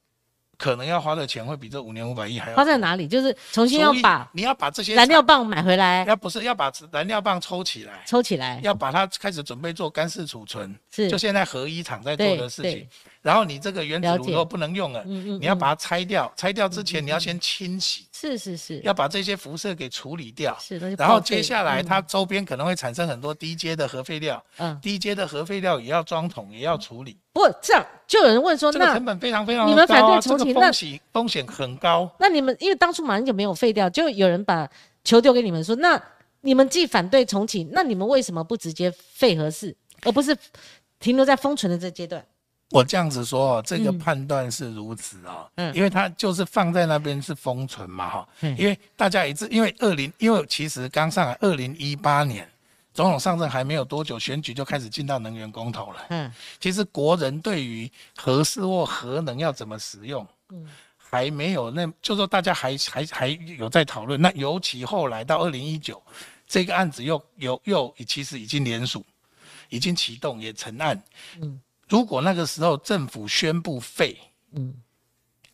[0.57, 3.07] 可能要花的钱会比这五年五百亿还要花在哪里？
[3.07, 11.11] 就是重新要把你要把这些燃料棒买回来，要不是要把燃料棒抽起来，抽起来，要把它开始准备做干式储存，是。
[11.11, 12.89] 就现在合一厂在做的事情。
[13.23, 20.57] 然后你这个原子如果不能用了，嗯嗯你要把它拆掉，拆掉之前你要先清洗，是是是，要把这些辐射给处理掉。
[20.61, 32.11] 是然后接下来嗯它周边可能会产生很多低阶的核废料，嗯，低阶的核废料也要装桶，也要处理，不过这样就有人问说，那成本非常非常高你们反对重启那风险风险很高。
[32.19, 34.69] 那你们因为当初马英九没有废掉，就有人把
[35.05, 36.03] 球丢给你们说，那
[36.41, 40.37] 你们既反对重启，那你们为什么不直接废核四，而不是
[40.99, 42.25] 停留在封存的这阶段？
[42.73, 52.49] 我这样子说哦，这个嗯判断是如此哦，嗯因为它就是放在那边是封存嘛哈、嗯因为大家一致，因为二零，因为其实刚上来二零一八年
[52.95, 56.07] 总统上任还没有多久，选举就开始进到能源公投了。
[56.11, 60.67] 嗯其实国人对于核四或核能要怎么使用，嗯
[60.97, 64.19] 还没有那，就说大家还还还有在讨论。
[64.21, 66.03] 那尤其后来到二零一九，
[66.47, 69.05] 这个案子又又又其实已经联署，
[69.69, 71.03] 已经启动也成案。
[71.41, 71.61] 嗯
[71.93, 74.19] 如果那个时候政府宣布废，
[74.53, 74.73] 嗯。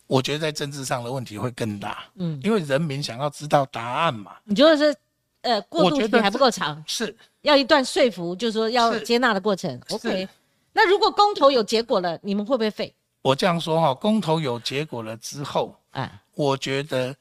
[0.07, 4.37] 我觉得在政治上的问题会更大，嗯，因为人民想要知道答案嘛。
[4.45, 4.97] 你觉得是
[5.43, 7.15] 呃过渡期还不够长，是。
[7.43, 9.79] 要一段说服，就是说要接纳的过程。
[9.91, 10.27] OK，
[10.73, 12.95] 那如果公投有结果了，你们会不会废？
[13.21, 17.15] 我这样说哈，公投有结果了之后，哎，我觉得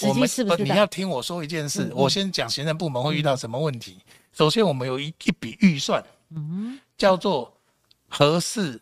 [0.00, 1.92] 我们你是不是你要听我说一件事，嗯嗯。
[1.94, 3.98] 我先讲行政部门会遇到什么问题。
[4.32, 7.52] 首先，我们有一一笔预算，嗯叫做
[8.16, 8.80] 核四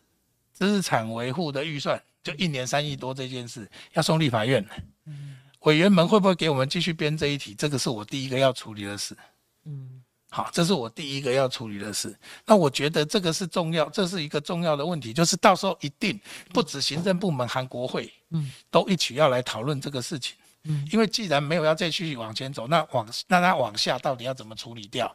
[0.53, 4.64] 资产维护的预算，就一年三亿多这件事，要送立法院。
[5.07, 7.55] 嗯委员们会不会给我们继续编这一题？
[7.55, 9.16] 这个是我第一个要处理的事。
[9.64, 12.18] 嗯好，这是我第一个要处理的事。
[12.45, 16.20] 那我觉得这个是重要，这是一个重要的问题，就是到时候一定
[16.53, 20.37] 不止行政部门，韩国会嗯都一起要来讨论这个事情。
[20.64, 25.14] 嗯因为既然没有要再继续往前走，那往那它往下到底要怎么处理掉？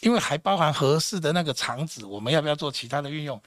[0.00, 3.40] 因为还包含合适的那个厂址，我们要不要做其他的运用？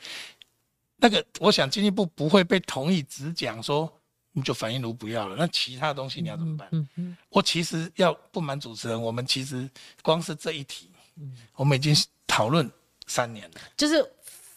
[0.97, 3.91] 那个，我想经济部不会被同意，只讲说
[4.31, 6.67] 你就反应炉不要了，那其他东西你要怎么办？
[6.71, 9.69] 嗯嗯我其实要不瞒主持人，我们其实
[10.01, 11.93] 光是这一题，嗯我们已经
[12.25, 12.71] 讨论
[13.05, 14.03] 三年了，就是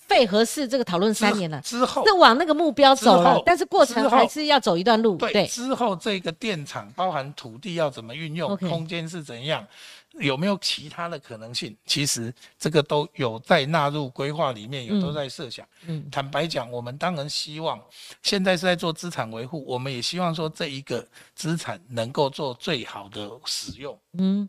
[0.09, 5.16] 废合适这个讨论三年了，之后是往那个目标走，了但是过程还是要走一段路。
[5.16, 9.66] 对对，之后这个电厂包含土地要怎么运用空间是怎样，
[10.14, 11.76] 有没有其他的可能性？
[11.86, 15.00] 其实这个都有在纳入规划里面，有嗯。
[15.00, 15.66] 都在设想。
[15.86, 16.09] 嗯。
[16.11, 17.80] 坦白讲，我们当然希望
[18.22, 24.48] 现在是在做资产维护，我们也希望说这一个资产能够做最好的使用，嗯，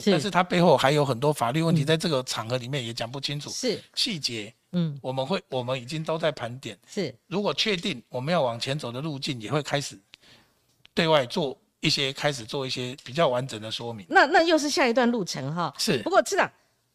[0.00, 4.52] 是但是它背后还有很多法律问题，在这个场合里面也讲不清楚是，细节。
[4.72, 6.78] 嗯我们会，我们已经都在盘点。
[6.86, 9.98] 是，如果确定我们要往前走的路径，也会开始
[10.94, 14.06] 对外做一些，开始做一些比较完整的说明。
[14.08, 15.74] 那那又是下一段路程哈。
[15.76, 16.50] 是不过市长，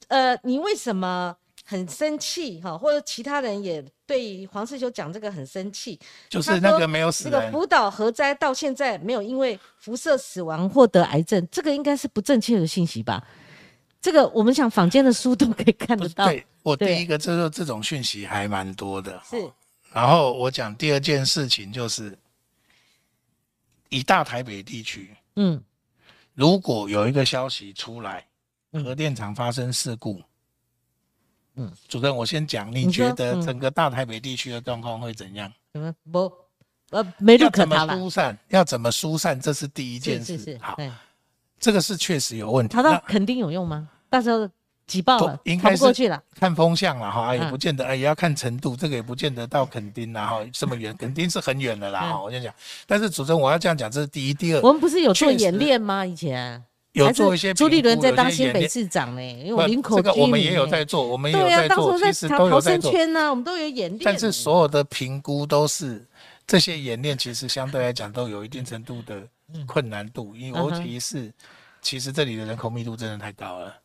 [0.08, 1.36] 呃，你为什么
[1.66, 2.78] 很生气哈？
[2.78, 6.00] 或者其他人也对黄世修讲这个很生气？
[6.30, 13.26] 就是那个没有死人，那个福岛核灾到现在没有因为辐射死亡或得癌症，这个应该是不正确的信息吧？
[14.00, 19.20] 这个我们想坊间的书都可以看得到，对我第一个就是这种讯息还蛮多的。
[19.28, 19.36] 是
[19.92, 22.16] 然后我讲第二件事情就是，
[23.90, 25.60] 以大台北地区，嗯
[26.36, 28.28] 如果有一个消息出来，
[28.74, 30.24] 嗯核电厂发生事故，嗯，
[31.88, 35.52] 主任，我先讲，你觉得嗯整个大台北地区的状况会怎样？
[35.74, 36.32] 怎么不
[36.92, 38.38] 呃没路要怎么可逃了，疏散？
[38.50, 39.40] 要怎么疏散？
[39.40, 40.38] 这是第一件事。
[40.38, 40.78] 是是是，好，
[41.60, 42.74] 这个是确实有问题。
[42.74, 43.90] 逃到那垦丁有用吗？
[44.10, 44.48] 到时候
[44.86, 52.16] 挤爆了不，应逃该是不过去了，看风向了哈，也嗯不见得，哎，也要看程度，这个也不见得到垦丁啦哈，这么远， 垦丁是很远的啦。
[52.22, 52.54] 我先讲，
[52.86, 56.06] 但是主持人我要这样讲，这是第一，第二我们不是有做演练吗？
[56.06, 56.64] 以前
[56.96, 64.02] 有做一些朱立伦在当新北市长呢，因为林口这个我们也有在做，我们也有在做，其实都有逃逃生在做，圈呢，我们都有演练。
[64.04, 66.06] 但是所有的评估都是
[66.48, 69.22] 这些演练，其实相对来讲都有一定程度的
[69.68, 71.32] 困难度，因为尤其是
[71.82, 73.76] 其实这里的人口密度真的太高了。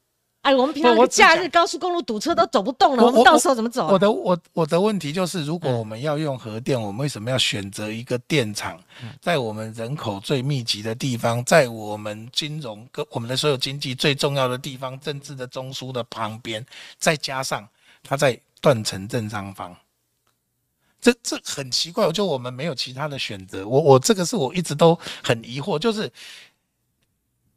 [0.43, 3.93] 哎，我们平常假日高速公路堵车都走不动了，我们到时候怎么走啊？
[3.93, 16.65] 我的我我的问题就是，如果嗯我们要用核电，我们为什么要选择一个电厂，嗯在我们人口最密集的地方，在我们金融跟我们的所有经济最重要的地方，政治的中枢的旁边，
[16.99, 17.69] 再加上
[18.03, 19.77] 它在断层正上方？
[21.03, 23.67] 这这很奇怪，就我们没有其他的选择。
[23.67, 26.11] 我我这个是我一直都很疑惑，就是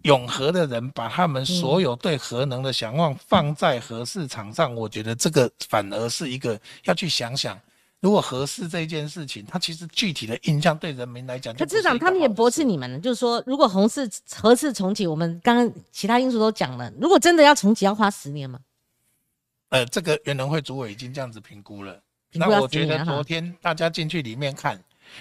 [0.03, 7.59] 永和的人把他们所有对核能的想望放在核市场上，我觉得这个反而是一个要去想想，
[7.99, 18.59] 如果核市这件事情，它其实具体的印象对人民来讲可是一个好的他们也驳斥你们了，就是说，如果红市核市重启，我们刚刚其他因素都讲了，如果真的要重启，要花十年吗？
[19.69, 21.93] 呃，这个原能会主委已经这样子评估了。
[22.33, 23.05] 估那我觉10年哈。
[23.05, 24.75] 得昨天大家进去里面看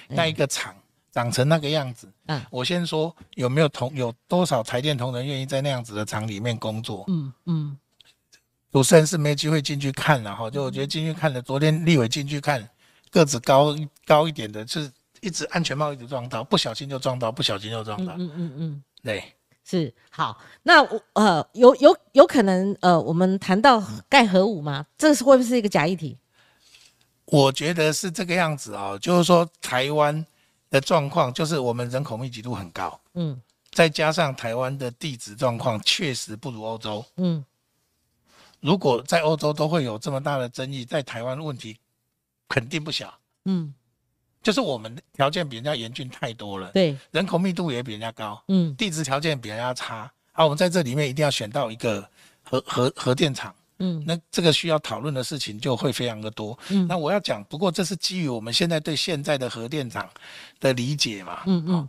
[0.08, 0.74] 嗯那一个厂
[1.12, 7.04] 长成那个样子，嗯我先说有没有同有多少台电同仁愿意在那样子的厂里面工作？
[7.08, 7.76] 嗯嗯，
[8.72, 12.66] 主持人是没机会进去看了哈，就我觉得进去看了，昨天立伟进去看，
[13.10, 14.90] 个子高高一点的，是
[15.20, 19.22] 一直安全帽一直撞到，不小心就撞到，不小心就撞到，嗯嗯嗯嗯，对。
[19.64, 20.36] 是好。
[20.64, 24.84] 那我呃，有有有可能呃，我们谈到盖核武吗？
[24.98, 26.18] 这是会不会是一个假议题？
[27.26, 30.26] 我觉得是这个样子哦，就是说台湾
[30.72, 37.04] 的状况，就是我们人口密集度很高，嗯再加上台湾的地质状况确实不如欧洲。
[37.18, 37.44] 嗯
[38.60, 41.76] 如果在欧洲都会有这么大的争议，在台湾问题
[42.48, 43.12] 肯定不小。
[43.44, 43.74] 嗯，
[44.42, 50.10] 就是我们条件比人家严峻太多了，对，人口密度也比人家高，嗯地质条件比人家差。
[50.32, 52.08] 啊，我们在这里面一定要选到一个
[52.42, 56.58] 核核核电厂，嗯那这个需要讨论的事情就会非常的多。
[56.70, 60.08] 嗯那我要讲，不过这是基于我们现在对现在的核电厂
[60.60, 61.42] 的理解嘛。
[61.46, 61.88] 嗯嗯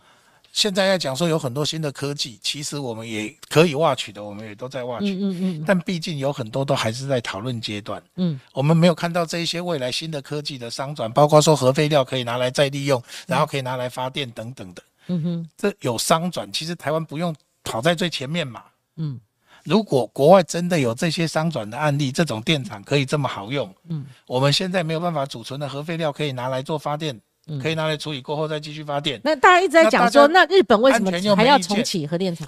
[0.52, 5.06] 现在要讲说有很多新的科技，其实我们也可以挖取的，我们也都在挖取。
[5.08, 16.52] 嗯嗯嗯但毕竟有很多都还是在讨论阶段，嗯我们没有看到这一些未来新的科技的商转，包括说核废料可以拿来再利用，然后可以拿来发电等等的，嗯哼这有商转。
[16.54, 18.64] 其实台湾不用跑在最前面嘛。
[18.98, 19.20] 嗯
[19.64, 24.06] 如果国外真的有这些商转的案例，这种电厂可以这么好用，嗯。
[24.28, 27.60] 我们现在没有办法储存的核废料可以拿来做发电，嗯。
[27.60, 29.20] 可以拿来处理过后再继续发电。
[29.24, 32.48] 那大家一直在讲说，那日本为什么还要重启核电厂？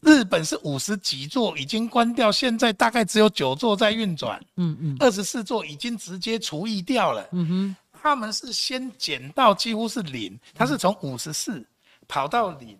[0.00, 4.96] 日本是五十几座已经关掉，现在大概只有九座在运转，嗯嗯。
[4.98, 7.26] 二十四座已经直接除役掉了。
[7.32, 7.76] 嗯哼。
[8.02, 11.64] 他们是先减到几乎是零，他是从五十四
[12.08, 12.76] 跑到零，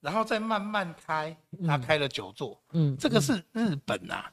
[0.00, 1.36] 然后再慢慢开，
[1.66, 4.30] 他开了九座，嗯这个是日本啊，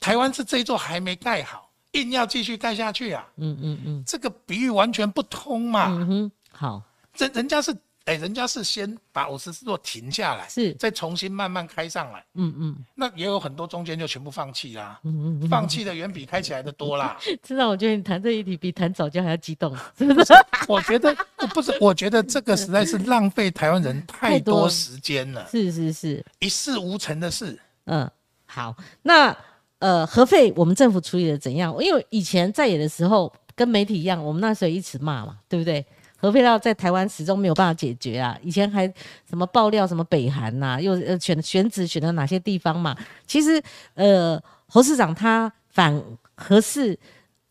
[0.00, 4.04] 台湾是这一座还没盖好，硬要继续盖下去啊，嗯嗯嗯。
[4.06, 6.82] 这个比喻完全不通嘛，嗯哼，好。
[7.18, 17.16] 人人家是哎、人家是先把五十四座停下来，是再重新慢慢开上来，嗯嗯那也有很多中间就全部放弃啦，嗯嗯放弃的远比开起来的多啦。
[17.28, 20.32] 嗯，知道我觉得你谈这一题比谈早教还要激动， 是不是？
[20.68, 21.14] 我觉得
[21.54, 27.58] 不是，我觉得这个实在是浪费台湾人太多时间了，是是是，一事无成的事。
[27.84, 28.08] 嗯，
[28.46, 29.36] 好，那
[29.78, 31.74] 呃，核废我们政府处理的怎样？
[31.82, 35.84] 因为以前在野的时候，跟媒体一样，我们那时候一直骂嘛，对不对？
[36.22, 38.38] 核废料在台湾始终没有办法解决啊！
[38.44, 38.86] 以前还
[39.28, 42.96] 什么爆料什么北韩呐、又呃选选址选了哪些地方嘛？
[43.26, 43.60] 其实
[43.94, 46.00] 呃，侯市长他反
[46.36, 46.96] 核事，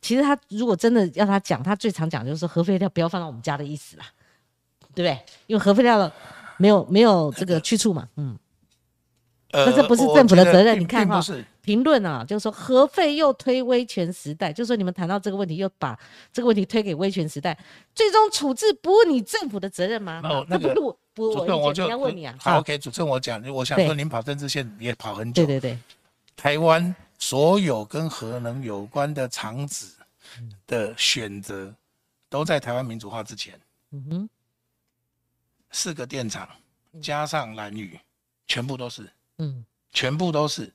[0.01, 4.05] 其实他如果真的要他讲，他最常讲就是说核废料不要放到我们家的意思啦，
[4.95, 5.19] 对不对？
[5.47, 6.09] 因为核废料
[6.55, 8.39] 没有没有这个去处嘛，嗯。
[9.51, 11.05] 呃这不是政府的责任你看
[11.61, 15.97] 评论啊，就是说核废又推威权时代，就是说你们谈到这个问题，又把
[16.33, 17.57] 这个问题推给威权时代，
[17.93, 20.21] 最终处置不问你政府的责任吗？
[20.23, 22.35] 哦那个不是我不我主持人我就要问你啊。
[22.39, 25.79] 好啊，OK，主持人我讲，我想对说您跑政治线也跑很久对，对对，
[26.35, 29.85] 台湾所有跟核能有关的厂址
[30.65, 31.73] 的选择，
[32.29, 33.59] 都在台湾民主化之前，
[33.91, 34.29] 嗯哼，
[35.69, 36.49] 四个电厂
[37.01, 37.99] 加上蓝屿，
[38.47, 39.09] 全部都是。
[39.37, 40.71] 嗯全部都是嗯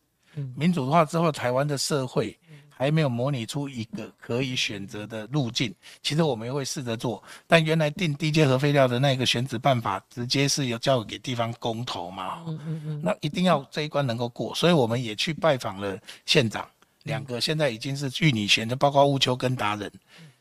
[0.54, 5.74] 民主化之后，台湾的社会还没有模拟出一个可以选择的路径。
[6.02, 16.68] 其实我们也会试着做，但原来定低阶核废料的那个选址办法，直接是有交给地方公投嘛，嗯嗯嗯那一定要这一关能够过，所以我们也去拜访了县长，
[17.04, 19.90] 两个现在已经是据你选的，包括乌丘跟达人，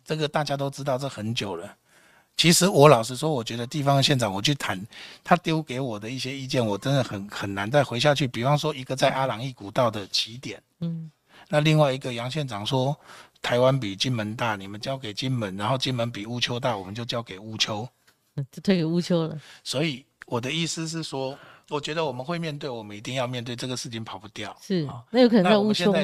[0.04, 1.74] 这个大家都知道，这很久了。
[2.38, 4.80] 其实我老实说，我觉得地方的县长，我去谈
[5.24, 8.28] 他丢给我的一些意见，我真的很很难再回下去。
[8.28, 11.10] 比方说，一个在阿朗一古道的起点，嗯
[11.48, 12.98] 那另外一个杨县长说，
[13.42, 17.88] 台湾比金门大，你们交给金门，然后金门比乌丘大，我们就交给乌丘。
[18.36, 19.40] 嗯，就推给乌丘了。
[19.64, 21.38] 所以我的意思是说，
[21.70, 24.56] 我觉得我们会面对，我们一定要面对这个事情，跑不掉。
[24.62, 26.02] 是，那有可能在乌丘吗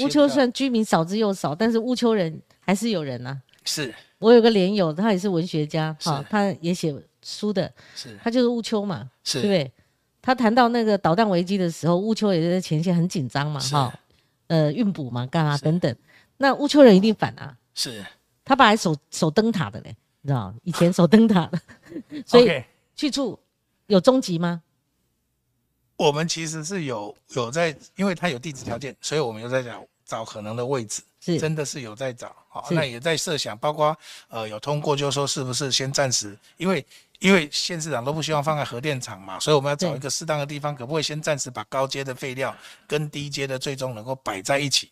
[0.00, 3.40] 乌丘虽然居民少之又少，但是乌丘人还是有人啊。
[3.64, 8.16] 是我有个连友，他也是文学家，哈是，他也写书的，是。
[8.22, 9.72] 他就是乌丘嘛，对不是对？
[10.22, 13.74] 他谈到那个导弹危机的时候，乌丘也在前线很紧张嘛，是。
[13.74, 13.92] 哈，
[14.46, 15.94] 呃，运补嘛，干嘛等等。
[16.36, 18.04] 那乌丘人一定反啊，是。
[18.44, 21.60] 他本来守守灯塔的嘞，你知道，以前守灯塔的，
[22.24, 22.62] 所以。
[22.94, 23.36] 去处
[23.86, 24.62] 有终极吗？
[25.96, 31.38] 我们其实是有有在，因为他有地质条件，所以我们有在找找可能的位置，是。
[31.38, 32.34] 真的是有在找。
[32.48, 32.74] 好，是。
[32.74, 33.96] 那也在设想，包括
[34.28, 36.84] 呃有通过，就是说是不是先暂时，因为
[37.20, 42.54] 因为县市长都不希望放在核电厂嘛，所以我们要找一个适当的地方，可不可以先暂时把高阶的废料
[42.86, 44.90] 跟低阶的最终能够摆在一起？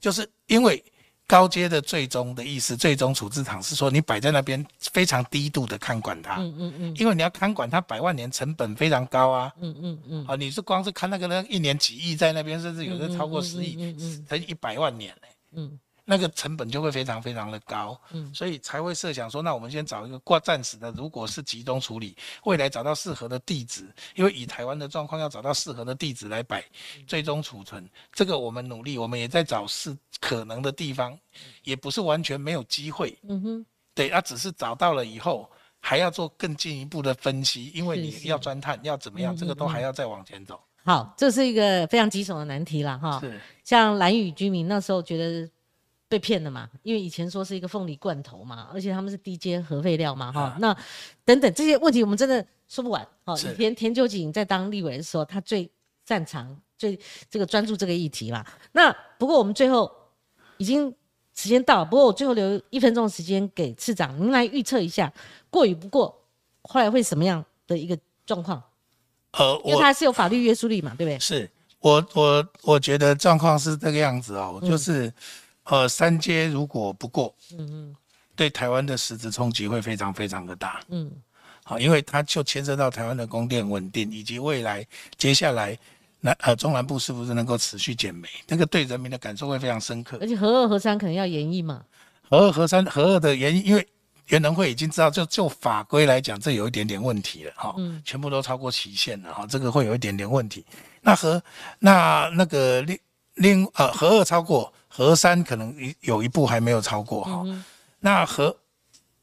[0.00, 0.82] 就是因为
[1.26, 6.96] 高阶的最终的意思，最终处置厂是说你摆在那边非常低度的看管它，嗯嗯嗯。
[6.96, 9.52] 因为你要看管它百万年，成本非常高啊。
[9.60, 14.12] 嗯嗯嗯，啊，你是光是看那个呢，一年几亿在那边，甚至有的超过十亿嗯嗯嗯。
[14.14, 15.78] 嗯，乘一百万年嘞、嗯。
[16.10, 26.64] 那个成本就会非常非常的高，嗯，所以才会设想说，那我们先找一个挂暂时的，如果是集中处理，未来找到适合的地址，因为以台湾的状况要找到适合的地址来摆
[27.06, 31.14] 最终储存，这个我们努力，我们也在找是可能的地方，
[31.62, 35.46] 也不是完全没有机会，嗯哼，对，啊只是找到了以后。
[35.80, 40.60] 还要做更进一步的分析，因为你要钻探，要怎么样，这个都还要再往前走。
[40.88, 43.20] 好，这是一个非常棘手的难题了哈。
[43.20, 45.46] 是，像蓝屿居民那时候觉得
[46.08, 50.56] 被骗了嘛，因为以前说是一个凤梨罐头嘛，而且他们是低阶核废料嘛哈。
[50.60, 50.74] 那
[51.26, 53.06] 等等这些问题，我们真的说不完。
[53.24, 55.70] 好，以前田秋景在当立委的时候，他最
[56.06, 58.42] 擅长、最这个专注这个议题嘛。
[58.72, 59.90] 那不过我们最后
[60.56, 60.94] 已经。
[61.34, 65.12] 时间到了，不过我最后留一分钟的时间给市长，您来预测一下
[65.50, 66.12] 过与不过，
[66.62, 68.60] 后来会什么样的一个状况？
[69.32, 71.18] 呃，因为它是有法律约束力嘛，对不对？
[71.18, 71.50] 是
[71.80, 75.12] 我我我觉得状况是这个样子哦，就是
[75.64, 77.96] 呃三阶如果不过，嗯嗯，
[78.34, 81.10] 对台湾的实质冲击会非常非常的大，嗯，
[81.64, 85.78] 好，因为它就牵涉到台湾的供电稳定以及未来接下来。
[86.20, 88.28] 南呃中南部是不是能够持续减煤？
[88.48, 90.18] 那个对人民的感受会非常深刻。
[90.20, 91.84] 而且核二核三可能要延役嘛？
[92.28, 93.86] 核二核三核二的延役，因为
[94.28, 97.74] 原能会已经知道，就就法规来讲，这有一点点问题了哈。
[97.78, 98.00] 嗯。
[98.04, 100.64] 全部都超过期限了哈，这个会有一点点问题。
[101.00, 101.42] 那和
[101.78, 102.98] 那那个另
[103.34, 107.44] 另呃和二超过，和三可能有一步还没有超过哈。
[108.00, 108.56] 那和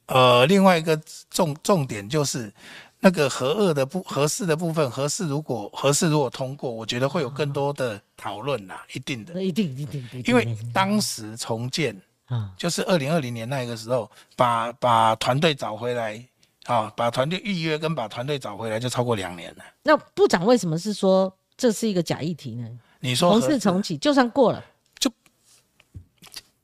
[0.08, 1.00] 呃另外一个
[1.30, 2.54] 重重点就是。
[3.02, 10.24] 那个和二的部核四的部分，核四如果合四如果通过，我觉得会有更多的讨论呐，一定的，一定一定一定。
[10.26, 11.96] 因为当时重建
[12.26, 16.24] 啊，就是二零二零年那个时候，把把团队找回来
[16.66, 19.64] 啊，把团队预约跟把团队找回来就超过两年了。
[19.84, 22.68] 那部长为什么是说这是一个假议题呢？
[23.00, 24.64] 你说红四重启就算过了，
[24.98, 25.12] 就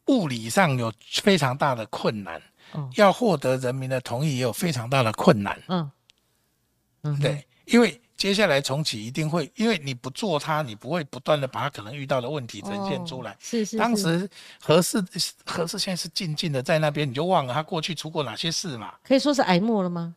[0.07, 0.91] 物理上有
[1.21, 2.41] 非常大的困难，
[2.95, 5.91] 要获得人民的同意也有非常大的困难，嗯。
[7.19, 13.35] 对，因为接下来重启一定会，因为你不做它，你不会不断的把它可能遇到的问题呈现出来。
[13.39, 13.79] 是是。
[13.79, 15.03] 当时合适
[15.43, 18.93] 合适现在是静静的在那边，你就忘了他过去出过哪些事嘛？
[19.03, 20.15] 可以说是挨默了吗？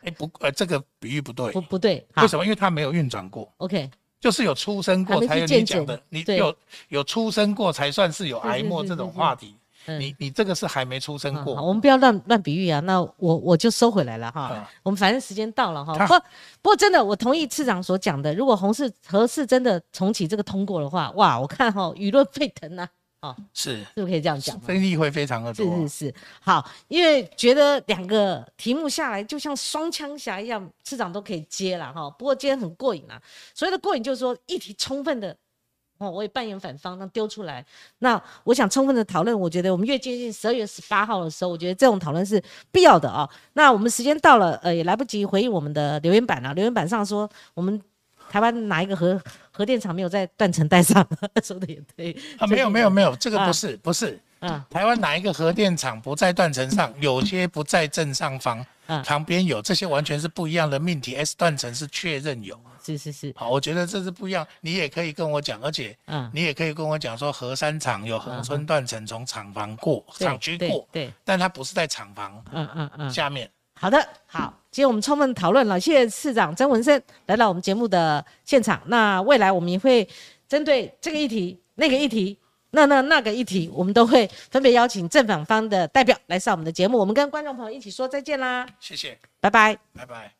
[0.00, 1.52] 哎不，呃，这个比喻不对。
[1.52, 2.02] 不不对。
[2.16, 2.44] 为什么？
[2.44, 3.52] 因为它没有运转过。
[3.58, 3.90] OK。
[4.18, 6.56] 就是有出生过才有你讲的，你有
[6.88, 9.54] 有出生过才算是有挨默这种话题。
[9.86, 12.80] 你你这个是还没出生过，我们不要乱乱比喻啊。
[12.80, 14.68] 那我我就收回来了哈。
[14.82, 15.94] 我们反正时间到了哈。
[16.06, 16.14] 不
[16.62, 22.88] 不过真的，我同意次长所讲的，如果红市合适真的重启这个通过的话，哇，我看哈舆论沸腾呐。
[23.22, 24.58] 哦，是是不是可以这样讲？
[24.66, 25.66] 争议会非常的多。
[25.76, 26.14] 是是是。
[26.40, 32.08] 好，因为觉得两个题目下来就像双枪侠一样，市长都可以接了哈。
[32.10, 33.20] 不过今天很过瘾啊。
[33.54, 35.36] 所谓的过瘾就是说议题充分的。
[36.00, 37.64] 哦，我也扮演反方，那丢出来。
[37.98, 42.42] 那我想充分的讨论，我觉得我们越接近十二月十八号的时候，我觉得这种讨论是
[42.72, 43.28] 必要的啊。
[43.52, 46.54] 那我们时间到了，呃，也来不及回应我们的留言板了。
[46.54, 47.78] 留言板上说，我们
[48.30, 49.20] 台湾哪一个核
[49.50, 51.06] 核电厂没有在断层带上？
[51.44, 54.18] 说的也对啊，没有没有没有，这个不是不是。
[54.40, 56.92] 嗯，台湾哪一个核电厂不在断层上？
[57.00, 61.14] 有些不在正上方，嗯旁边有，这些完全是不一样的命题。
[61.14, 62.58] S 断层是确认有。
[62.82, 64.46] 是是是，好，我觉得这是不一样。
[64.62, 73.48] 你也可以跟我讲，而且，嗯，你也可以跟我讲说，核三厂有恒村断层从厂房过，厂区过，对，但它不是在厂房，嗯嗯嗯，下面。
[73.74, 78.80] 好的，好，今天我们充分讨论了，谢谢市长曾文生来到我们节目的现场。
[78.86, 80.08] 那未来我们也会
[80.48, 82.36] 针对这个议题、那个议题、
[82.72, 86.98] 那那那个议题，我们都会分别邀请正反方的代表来上我们的节目。
[86.98, 90.39] 我们跟观众朋友一起说再见啦，谢谢，拜拜，拜拜。